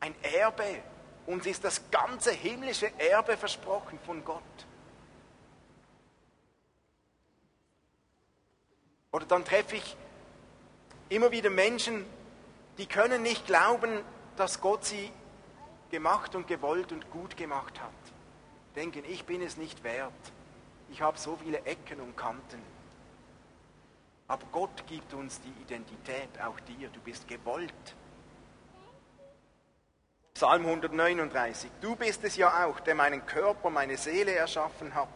ein 0.00 0.14
Erbe. 0.22 0.82
Uns 1.26 1.46
ist 1.46 1.64
das 1.64 1.90
ganze 1.90 2.32
himmlische 2.32 2.90
Erbe 2.98 3.36
versprochen 3.36 3.98
von 4.04 4.24
Gott. 4.24 4.42
Oder 9.12 9.26
dann 9.26 9.44
treffe 9.44 9.76
ich 9.76 9.96
immer 11.08 11.30
wieder 11.30 11.50
Menschen, 11.50 12.06
die 12.78 12.86
können 12.86 13.22
nicht 13.22 13.46
glauben, 13.46 14.00
dass 14.36 14.60
Gott 14.60 14.84
sie 14.84 15.12
gemacht 15.90 16.34
und 16.34 16.46
gewollt 16.46 16.92
und 16.92 17.10
gut 17.10 17.36
gemacht 17.36 17.80
hat, 17.80 17.90
denken, 18.76 19.02
ich 19.08 19.24
bin 19.24 19.42
es 19.42 19.56
nicht 19.56 19.82
wert. 19.84 20.12
Ich 20.90 21.02
habe 21.02 21.18
so 21.18 21.36
viele 21.36 21.64
Ecken 21.66 22.00
und 22.00 22.16
Kanten. 22.16 22.60
Aber 24.30 24.46
Gott 24.52 24.86
gibt 24.86 25.12
uns 25.12 25.40
die 25.40 25.52
Identität, 25.60 26.28
auch 26.40 26.60
dir. 26.60 26.88
Du 26.88 27.00
bist 27.00 27.26
gewollt. 27.26 27.96
Psalm 30.34 30.66
139. 30.66 31.68
Du 31.80 31.96
bist 31.96 32.22
es 32.22 32.36
ja 32.36 32.64
auch, 32.64 32.78
der 32.78 32.94
meinen 32.94 33.26
Körper, 33.26 33.70
meine 33.70 33.96
Seele 33.96 34.32
erschaffen 34.32 34.94
hat. 34.94 35.08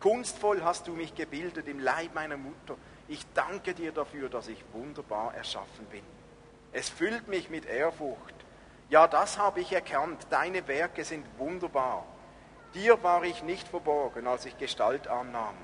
Kunstvoll 0.00 0.64
hast 0.64 0.88
du 0.88 0.92
mich 0.92 1.14
gebildet 1.14 1.68
im 1.68 1.80
Leib 1.80 2.14
meiner 2.14 2.38
Mutter. 2.38 2.76
Ich 3.08 3.26
danke 3.34 3.74
dir 3.74 3.92
dafür, 3.92 4.30
dass 4.30 4.48
ich 4.48 4.64
wunderbar 4.72 5.34
erschaffen 5.34 5.84
bin. 5.90 6.02
Es 6.72 6.88
füllt 6.88 7.28
mich 7.28 7.50
mit 7.50 7.66
Ehrfurcht. 7.66 8.34
Ja, 8.88 9.06
das 9.06 9.36
habe 9.36 9.60
ich 9.60 9.70
erkannt, 9.70 10.26
deine 10.30 10.66
Werke 10.66 11.04
sind 11.04 11.26
wunderbar. 11.36 12.06
Dir 12.72 13.02
war 13.02 13.22
ich 13.22 13.42
nicht 13.42 13.68
verborgen, 13.68 14.26
als 14.26 14.46
ich 14.46 14.56
Gestalt 14.56 15.08
annahm, 15.08 15.56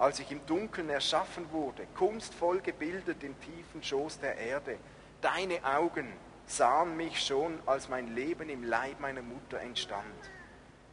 als 0.00 0.18
ich 0.18 0.32
im 0.32 0.44
Dunkeln 0.46 0.88
erschaffen 0.88 1.52
wurde, 1.52 1.86
kunstvoll 1.94 2.62
gebildet 2.62 3.22
im 3.22 3.38
tiefen 3.38 3.82
Schoß 3.82 4.18
der 4.20 4.38
Erde. 4.38 4.78
Deine 5.20 5.62
Augen 5.62 6.10
sahen 6.46 6.96
mich 6.96 7.22
schon, 7.22 7.58
als 7.66 7.90
mein 7.90 8.14
Leben 8.14 8.48
im 8.48 8.64
Leib 8.64 8.98
meiner 9.00 9.20
Mutter 9.20 9.60
entstand. 9.60 10.30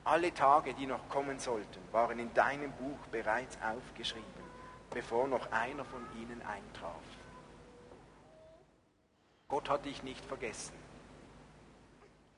Alle 0.04 0.34
Tage, 0.34 0.74
die 0.74 0.86
noch 0.86 1.08
kommen 1.08 1.40
sollten, 1.40 1.80
waren 1.94 2.20
in 2.20 2.34
deinem 2.34 2.74
Buch 2.74 3.00
bereits 3.10 3.58
aufgeschrieben, 3.62 4.26
bevor 4.90 5.30
noch 5.30 5.50
einer 5.54 5.86
von 5.86 6.06
ihnen 6.22 6.42
eintraf. 6.42 7.02
Gott 9.48 9.70
hat 9.70 9.86
dich 9.86 10.04
nicht 10.04 10.26
vergessen. 10.26 10.76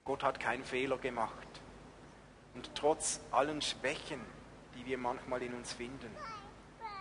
Gott 0.05 0.23
hat 0.23 0.39
keinen 0.39 0.63
Fehler 0.63 0.99
gemacht. 0.99 1.47
Und 2.53 2.69
trotz 2.75 3.21
allen 3.31 3.63
Schwächen, 3.63 4.21
die 4.75 4.85
wir 4.85 4.99
manchmal 4.99 5.41
in 5.41 5.55
uns 5.55 5.73
finden, 5.73 6.15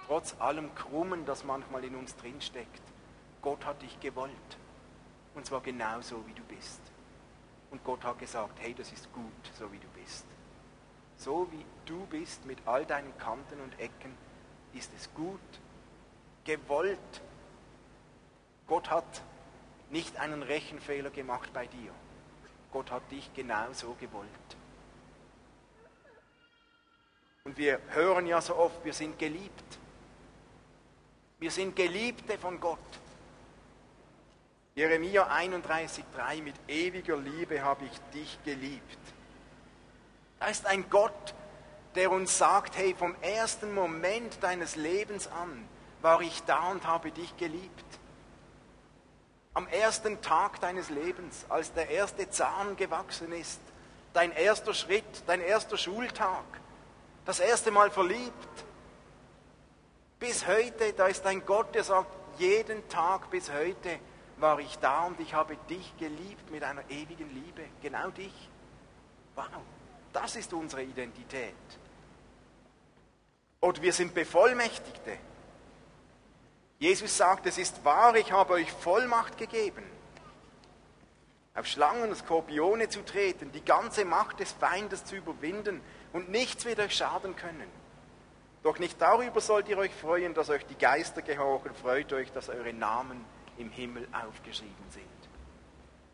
trotz 0.09 0.35
allem 0.40 0.75
Krummen, 0.75 1.27
das 1.27 1.44
manchmal 1.44 1.85
in 1.85 1.94
uns 1.94 2.16
drinsteckt, 2.16 2.83
Gott 3.42 3.64
hat 3.66 3.83
dich 3.83 4.01
gewollt. 4.01 4.33
Und 5.35 5.44
zwar 5.44 5.61
genauso, 5.61 6.27
wie 6.27 6.33
du 6.33 6.42
bist. 6.44 6.81
Und 7.71 7.85
Gott 7.85 8.03
hat 8.03 8.18
gesagt, 8.18 8.59
hey, 8.61 8.75
das 8.75 8.90
ist 8.90 9.12
gut, 9.12 9.53
so 9.59 9.71
wie 9.71 9.79
du 9.79 9.87
bist. 9.88 10.25
So 11.16 11.47
wie 11.53 11.64
du 11.85 12.07
bist, 12.07 12.47
mit 12.47 12.59
all 12.64 12.87
deinen 12.87 13.16
Kanten 13.18 13.61
und 13.61 13.79
Ecken, 13.79 14.16
ist 14.73 14.90
es 14.97 15.12
gut, 15.12 15.40
gewollt. 16.44 16.99
Gott 18.66 18.88
hat 18.88 19.23
nicht 19.90 20.16
einen 20.16 20.42
Rechenfehler 20.42 21.11
gemacht 21.11 21.53
bei 21.53 21.66
dir. 21.66 21.92
Gott 22.73 22.90
hat 22.90 23.11
dich 23.11 23.33
genauso 23.35 23.94
gewollt. 24.01 24.29
Und 27.44 27.59
wir 27.59 27.81
hören 27.90 28.27
ja 28.27 28.40
so 28.40 28.57
oft, 28.57 28.83
wir 28.85 28.94
sind 28.94 29.18
geliebt. 29.18 29.77
Wir 31.40 31.53
sind 31.53 31.77
Geliebte 31.77 32.37
von 32.37 32.59
Gott. 32.59 32.79
Jeremia 34.74 35.29
31,3 35.31 36.42
mit 36.42 36.57
ewiger 36.66 37.16
Liebe 37.16 37.62
habe 37.62 37.85
ich 37.85 37.98
dich 38.12 38.38
geliebt. 38.44 38.98
Da 40.40 40.46
ist 40.46 40.66
ein 40.66 40.90
Gott, 40.90 41.35
der 41.94 42.11
uns 42.11 42.38
sagt, 42.38 42.77
hey, 42.77 42.92
vom 42.92 43.14
ersten 43.20 43.72
Moment 43.72 44.42
deines 44.42 44.74
Lebens 44.74 45.29
an 45.29 45.68
war 46.03 46.20
ich 46.22 46.42
da 46.42 46.70
und 46.70 46.85
habe 46.87 47.12
dich 47.12 47.37
geliebt. 47.37 47.85
Am 49.55 49.68
ersten 49.68 50.20
Tag 50.20 50.61
deines 50.61 50.90
Lebens, 50.90 51.46
als 51.48 51.72
der 51.72 51.88
erste 51.88 52.29
Zahn 52.31 52.77
gewachsen 52.77 53.31
ist, 53.33 53.61
dein 54.12 54.33
erster 54.33 54.74
Schritt, 54.74 55.22
dein 55.29 55.40
erster 55.40 55.77
Schultag, 55.77 56.44
das 57.24 57.38
erste 57.38 57.70
Mal 57.70 57.92
verliebt. 57.92 58.64
Bis 60.18 60.46
heute, 60.46 60.92
da 60.94 61.07
ist 61.07 61.24
ein 61.26 61.44
Gott, 61.46 61.74
der 61.74 61.85
sagt, 61.85 62.11
jeden 62.38 62.88
Tag 62.88 63.31
bis 63.31 63.52
heute 63.52 64.00
war 64.38 64.59
ich 64.59 64.78
da 64.78 65.04
und 65.04 65.18
ich 65.20 65.35
habe 65.35 65.57
dich 65.68 65.96
geliebt 65.96 66.50
mit 66.50 66.62
einer 66.64 66.88
ewigen 66.90 67.33
Liebe. 67.33 67.62
Genau 67.83 68.11
dich. 68.11 68.48
Wow, 69.35 69.46
das 70.12 70.37
ist 70.37 70.52
unsere 70.52 70.83
Identität. 70.83 71.54
Oder 73.61 73.83
wir 73.83 73.92
sind 73.92 74.14
Bevollmächtigte. 74.14 75.18
Jesus 76.78 77.16
sagt, 77.16 77.46
es 77.46 77.59
ist 77.59 77.85
wahr, 77.85 78.14
ich 78.14 78.31
habe 78.31 78.54
euch 78.54 78.70
Vollmacht 78.70 79.37
gegeben, 79.37 79.83
auf 81.54 81.66
Schlangen 81.66 82.11
und 82.11 82.16
Skorpione 82.16 82.88
zu 82.88 83.04
treten, 83.04 83.50
die 83.50 83.64
ganze 83.64 84.04
Macht 84.04 84.38
des 84.38 84.52
Feindes 84.52 85.04
zu 85.04 85.16
überwinden 85.16 85.81
und 86.12 86.28
nichts 86.28 86.64
wird 86.64 86.78
euch 86.78 86.94
schaden 86.94 87.35
können. 87.35 87.77
Doch 88.62 88.79
nicht 88.79 89.01
darüber 89.01 89.40
sollt 89.40 89.68
ihr 89.68 89.79
euch 89.79 89.94
freuen, 89.94 90.35
dass 90.35 90.51
euch 90.51 90.66
die 90.66 90.75
Geister 90.75 91.23
gehorchen, 91.23 91.75
freut 91.75 92.12
euch, 92.12 92.33
dass 92.33 92.49
eure 92.49 92.73
Namen 92.73 93.25
im 93.57 93.71
Himmel 93.71 94.07
aufgeschrieben 94.12 94.90
sind. 94.90 95.05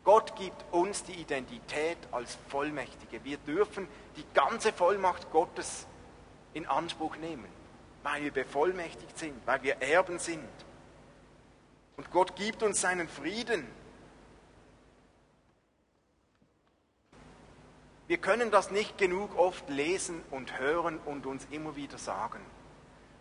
Gott 0.03 0.35
gibt 0.35 0.63
uns 0.71 1.03
die 1.03 1.13
Identität 1.13 1.97
als 2.11 2.37
Vollmächtige. 2.49 3.23
Wir 3.23 3.37
dürfen 3.37 3.87
die 4.17 4.25
ganze 4.35 4.71
Vollmacht 4.71 5.31
Gottes 5.31 5.87
in 6.53 6.67
Anspruch 6.67 7.17
nehmen, 7.17 7.47
weil 8.03 8.23
wir 8.23 8.31
bevollmächtigt 8.31 9.17
sind, 9.17 9.35
weil 9.47 9.63
wir 9.63 9.81
Erben 9.81 10.19
sind. 10.19 10.47
Und 11.97 12.11
Gott 12.11 12.35
gibt 12.35 12.61
uns 12.61 12.81
seinen 12.81 13.07
Frieden. 13.07 13.65
Wir 18.07 18.17
können 18.17 18.51
das 18.51 18.69
nicht 18.69 18.97
genug 18.97 19.35
oft 19.37 19.67
lesen 19.69 20.21
und 20.29 20.59
hören 20.59 20.99
und 21.05 21.25
uns 21.25 21.47
immer 21.49 21.75
wieder 21.75 21.97
sagen. 21.97 22.39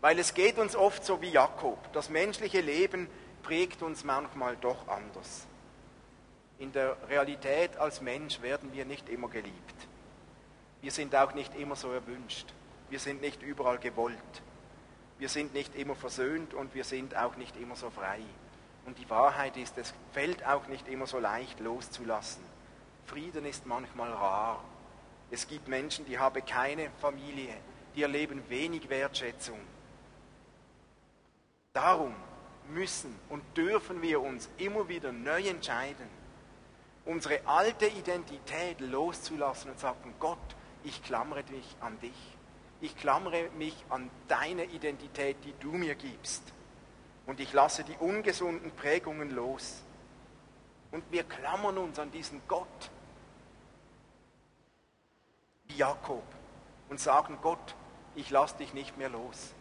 Weil 0.03 0.18
es 0.18 0.35
geht 0.35 0.59
uns 0.59 0.77
oft 0.77 1.05
so 1.05 1.23
wie 1.23 1.31
Jakob. 1.31 1.79
Das 1.94 2.11
menschliche 2.11 2.61
Leben 2.61 3.09
prägt 3.42 3.83
uns 3.83 4.05
manchmal 4.05 4.57
doch 4.57 4.87
anders. 4.88 5.47
In 6.59 6.73
der 6.73 6.97
Realität 7.09 7.79
als 7.79 8.03
Mensch 8.03 8.42
werden 8.42 8.75
wir 8.75 8.85
nicht 8.85 9.09
immer 9.09 9.29
geliebt. 9.29 9.75
Wir 10.83 10.90
sind 10.90 11.16
auch 11.16 11.33
nicht 11.33 11.57
immer 11.57 11.77
so 11.77 11.90
erwünscht. 11.90 12.53
Wir 12.90 12.99
sind 12.99 13.23
nicht 13.23 13.42
überall 13.42 13.79
gewollt. 13.79 14.18
Wir 15.18 15.31
sind 15.31 15.55
nicht 15.55 15.75
immer 15.75 15.94
versöhnt 15.94 16.53
und 16.53 16.75
wir 16.75 16.85
sind 16.85 17.16
auch 17.16 17.37
nicht 17.37 17.57
immer 17.57 17.77
so 17.77 17.88
frei. 17.88 18.20
Und 18.85 18.99
die 18.99 19.09
Wahrheit 19.09 19.57
ist, 19.57 19.79
es 19.79 19.94
fällt 20.12 20.47
auch 20.47 20.66
nicht 20.66 20.88
immer 20.88 21.07
so 21.07 21.18
leicht 21.18 21.61
loszulassen. 21.61 22.44
Frieden 23.07 23.47
ist 23.47 23.64
manchmal 23.64 24.12
rar. 24.12 24.62
Es 25.31 25.47
gibt 25.49 25.69
Menschen, 25.69 26.05
die 26.05 26.19
haben 26.19 26.45
keine 26.45 26.91
Familie, 27.01 27.55
die 27.95 28.03
erleben 28.03 28.43
wenig 28.49 28.89
Wertschätzung. 28.89 29.59
Darum 31.73 32.15
müssen 32.71 33.19
und 33.29 33.43
dürfen 33.57 34.01
wir 34.01 34.21
uns 34.21 34.49
immer 34.59 34.89
wieder 34.89 35.13
neu 35.13 35.43
entscheiden, 35.49 36.09
unsere 37.05 37.47
alte 37.47 37.87
Identität 37.87 38.81
loszulassen 38.81 39.73
und 39.73 39.81
sagen, 39.81 40.15
Gott, 40.19 40.39
ich 40.85 41.03
klammere 41.03 41.45
mich 41.51 41.77
an 41.81 41.99
dich. 42.01 42.37
Ich 42.81 42.97
klammere 42.97 43.49
mich 43.59 43.75
an 43.89 44.11
deine 44.29 44.65
Identität, 44.65 45.37
die 45.45 45.55
du 45.61 45.73
mir 45.73 45.95
gibst. 45.95 46.43
Und 47.27 47.41
ich 47.41 47.53
lasse 47.53 47.85
die 47.85 47.97
ungesunden 47.97 48.71
Prägungen 48.73 49.35
los. 49.35 49.83
Und 50.93 51.03
wir 51.11 51.25
klammern 51.25 51.79
uns 51.79 51.99
an 51.99 52.11
diesen 52.11 52.41
Gott, 52.47 52.91
Jakob, 55.77 56.25
und 56.89 57.01
sagen, 57.01 57.39
Gott, 57.43 57.75
ich 58.15 58.31
lasse 58.31 58.57
dich 58.59 58.75
nicht 58.75 58.97
mehr 58.97 59.09
los. 59.09 59.53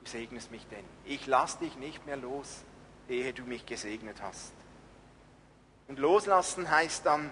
Du 0.00 0.10
segnest 0.10 0.50
mich 0.50 0.66
denn. 0.68 0.84
Ich 1.04 1.26
lasse 1.26 1.58
dich 1.58 1.76
nicht 1.76 2.06
mehr 2.06 2.16
los, 2.16 2.64
ehe 3.08 3.32
du 3.32 3.44
mich 3.44 3.66
gesegnet 3.66 4.22
hast. 4.22 4.52
Und 5.88 5.98
loslassen 5.98 6.70
heißt 6.70 7.06
dann, 7.06 7.30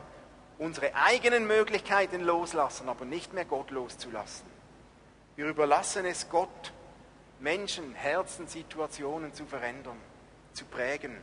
unsere 0.58 0.94
eigenen 0.94 1.46
Möglichkeiten 1.46 2.20
loslassen, 2.20 2.88
aber 2.88 3.04
nicht 3.04 3.32
mehr 3.32 3.44
Gott 3.44 3.70
loszulassen. 3.70 4.46
Wir 5.34 5.46
überlassen 5.46 6.04
es 6.04 6.28
Gott, 6.28 6.72
Menschen, 7.40 7.94
Herzen, 7.94 8.46
Situationen 8.46 9.34
zu 9.34 9.44
verändern, 9.46 9.98
zu 10.52 10.64
prägen. 10.64 11.20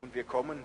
Und 0.00 0.14
wir 0.14 0.24
kommen 0.24 0.64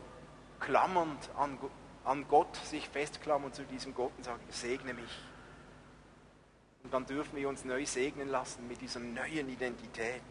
klammernd 0.60 1.30
an, 1.38 1.58
an 2.04 2.28
Gott, 2.28 2.56
sich 2.58 2.88
festklammern 2.90 3.54
zu 3.54 3.64
diesem 3.64 3.94
Gott 3.94 4.12
und 4.18 4.24
sagen, 4.24 4.44
segne 4.50 4.94
mich. 4.94 5.20
Und 6.84 6.94
dann 6.94 7.06
dürfen 7.06 7.36
wir 7.36 7.50
uns 7.50 7.66
neu 7.66 7.86
segnen 7.86 8.30
lassen 8.30 8.68
mit 8.68 8.82
dieser 8.82 9.00
neuen 9.00 9.50
Identität. 9.50 10.22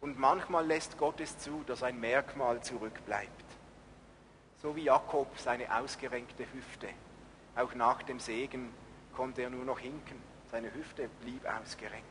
Und 0.00 0.18
manchmal 0.18 0.66
lässt 0.66 0.98
Gott 0.98 1.20
es 1.20 1.38
zu, 1.38 1.64
dass 1.66 1.82
ein 1.82 1.98
Merkmal 1.98 2.62
zurückbleibt. 2.62 3.44
So 4.62 4.76
wie 4.76 4.84
Jakob 4.84 5.28
seine 5.38 5.74
ausgerenkte 5.76 6.44
Hüfte. 6.52 6.88
Auch 7.56 7.74
nach 7.74 8.02
dem 8.02 8.20
Segen 8.20 8.72
konnte 9.14 9.42
er 9.42 9.50
nur 9.50 9.64
noch 9.64 9.78
hinken. 9.78 10.22
Seine 10.50 10.72
Hüfte 10.74 11.08
blieb 11.20 11.44
ausgerenkt. 11.46 12.04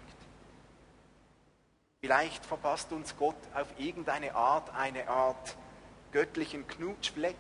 Vielleicht 2.02 2.46
verpasst 2.46 2.92
uns 2.92 3.16
Gott 3.16 3.38
auf 3.54 3.68
irgendeine 3.78 4.36
Art 4.36 4.70
eine 4.76 5.08
Art 5.08 5.56
göttlichen 6.14 6.66
Knutschfleck 6.68 7.36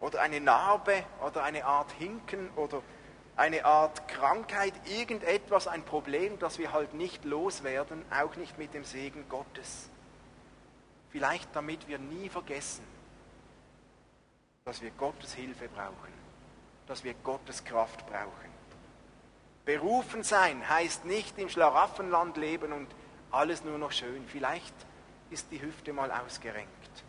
oder 0.00 0.22
eine 0.22 0.40
Narbe 0.40 1.04
oder 1.26 1.44
eine 1.44 1.64
Art 1.66 1.92
Hinken 1.92 2.48
oder 2.56 2.82
eine 3.36 3.64
Art 3.64 4.06
Krankheit, 4.08 4.72
irgendetwas, 4.86 5.66
ein 5.66 5.82
Problem, 5.82 6.38
das 6.38 6.58
wir 6.58 6.72
halt 6.72 6.94
nicht 6.94 7.24
loswerden, 7.24 8.04
auch 8.10 8.36
nicht 8.36 8.58
mit 8.58 8.72
dem 8.72 8.84
Segen 8.84 9.28
Gottes. 9.28 9.90
Vielleicht 11.10 11.54
damit 11.54 11.86
wir 11.88 11.98
nie 11.98 12.28
vergessen, 12.28 12.84
dass 14.64 14.80
wir 14.80 14.90
Gottes 14.92 15.34
Hilfe 15.34 15.68
brauchen, 15.68 16.12
dass 16.86 17.04
wir 17.04 17.14
Gottes 17.14 17.64
Kraft 17.64 18.06
brauchen. 18.06 18.54
Berufen 19.64 20.22
sein 20.22 20.68
heißt 20.68 21.04
nicht 21.04 21.38
im 21.38 21.48
Schlaraffenland 21.48 22.36
leben 22.36 22.72
und 22.72 22.88
alles 23.30 23.64
nur 23.64 23.78
noch 23.78 23.92
schön. 23.92 24.24
Vielleicht 24.28 24.74
ist 25.30 25.50
die 25.50 25.60
Hüfte 25.60 25.92
mal 25.92 26.10
ausgerenkt. 26.12 27.03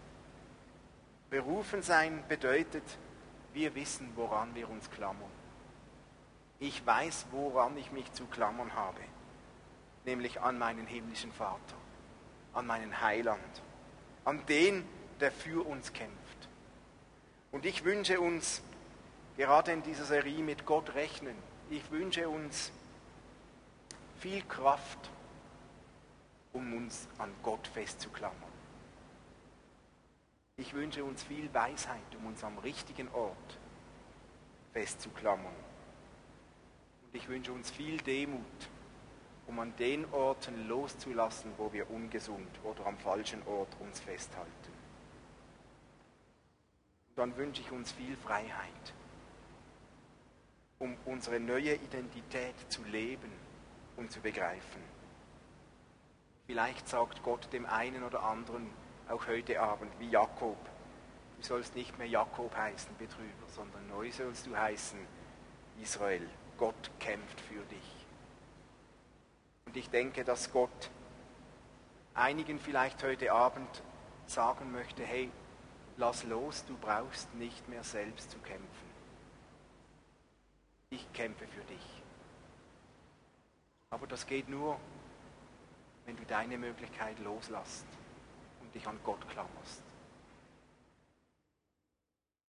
Berufen 1.36 1.82
sein 1.82 2.24
bedeutet, 2.30 2.98
wir 3.52 3.76
wissen, 3.76 4.10
woran 4.16 4.56
wir 4.56 4.70
uns 4.70 4.90
klammern. 4.90 5.30
Ich 6.62 6.86
weiß, 6.86 7.26
woran 7.32 7.76
ich 7.76 7.92
mich 7.92 8.10
zu 8.14 8.26
klammern 8.28 8.74
habe, 8.74 9.02
nämlich 10.06 10.40
an 10.40 10.58
meinen 10.58 10.88
himmlischen 10.88 11.34
Vater, 11.34 11.76
an 12.54 12.66
meinen 12.66 13.02
Heiland, 13.02 13.62
an 14.24 14.46
den, 14.46 14.88
der 15.20 15.30
für 15.30 15.68
uns 15.68 15.92
kämpft. 15.92 16.48
Und 17.52 17.66
ich 17.66 17.84
wünsche 17.84 18.22
uns, 18.22 18.62
gerade 19.36 19.74
in 19.74 19.84
dieser 19.84 20.06
Serie 20.06 20.42
mit 20.42 20.66
Gott 20.66 20.96
rechnen, 20.96 21.36
ich 21.70 21.92
wünsche 21.92 22.30
uns 22.30 22.72
viel 24.20 24.42
Kraft, 24.44 25.12
um 26.54 26.76
uns 26.76 27.10
an 27.18 27.34
Gott 27.44 27.68
festzuklammern. 27.68 28.45
Ich 30.58 30.74
wünsche 30.74 31.04
uns 31.04 31.24
viel 31.24 31.54
Weisheit, 31.54 32.16
um 32.18 32.28
uns 32.28 32.44
am 32.44 32.58
richtigen 32.60 33.10
Ort 33.10 33.58
festzuklammern 34.74 35.54
ich 37.16 37.30
wünsche 37.30 37.54
uns 37.54 37.72
viel 37.72 37.98
Demut, 37.98 38.42
um 39.48 39.60
an 39.60 39.74
den 39.78 40.06
Orten 40.12 40.68
loszulassen, 40.68 41.52
wo 41.58 41.72
wir 41.72 41.90
ungesund 41.90 42.48
oder 42.64 42.86
am 42.86 42.98
falschen 42.98 43.42
Ort 43.48 43.70
uns 43.80 44.00
festhalten. 44.00 44.52
Und 47.10 47.18
dann 47.18 47.38
wünsche 47.38 47.62
ich 47.62 47.72
uns 47.72 47.92
viel 47.92 48.16
Freiheit. 48.18 48.94
um 50.78 50.98
unsere 51.06 51.40
neue 51.40 51.74
Identität 51.74 52.54
zu 52.68 52.84
leben 52.84 53.32
und 53.96 54.12
zu 54.12 54.20
begreifen. 54.20 54.84
Vielleicht 56.48 56.90
sagt 56.90 57.24
Gott 57.24 57.48
dem 57.54 57.66
einen 57.66 58.04
oder 58.04 58.24
anderen 58.24 58.70
auch 59.10 59.28
heute 59.28 59.60
Abend, 59.60 59.92
wie 60.00 60.10
Jakob, 60.10 60.58
du 61.38 61.44
sollst 61.44 61.76
nicht 61.76 61.98
mehr 61.98 62.08
Jakob 62.08 62.56
heißen, 62.56 62.96
Betrüger, 62.98 63.48
sondern 63.48 63.88
neu 63.88 64.12
sollst 64.12 64.48
du 64.48 64.56
heißen, 64.56 65.00
Israel. 65.82 66.28
Gott 66.58 66.90
kämpft 67.00 67.42
für 67.42 67.62
dich. 67.66 68.06
Und 69.66 69.76
ich 69.76 69.90
denke, 69.90 70.24
dass 70.24 70.52
Gott 70.52 70.90
einigen 72.14 72.60
vielleicht 72.60 73.04
heute 73.04 73.34
Abend 73.34 73.84
sagen 74.26 74.72
möchte, 74.72 75.04
hey, 75.04 75.30
lass 75.98 76.24
los, 76.24 76.64
du 76.66 76.78
brauchst 76.78 77.34
nicht 77.36 77.68
mehr 77.68 77.84
selbst 77.84 78.32
zu 78.32 78.40
kämpfen. 78.40 78.96
Ich 80.90 81.12
kämpfe 81.12 81.46
für 81.48 81.64
dich. 81.66 82.04
Aber 83.90 84.08
das 84.08 84.26
geht 84.26 84.48
nur, 84.48 84.80
wenn 86.06 86.16
du 86.16 86.24
deine 86.26 86.58
Möglichkeit 86.58 87.20
loslässt 87.20 87.86
dich 88.76 88.86
an 88.88 89.00
Gott 89.04 89.28
klammerst. 89.30 89.82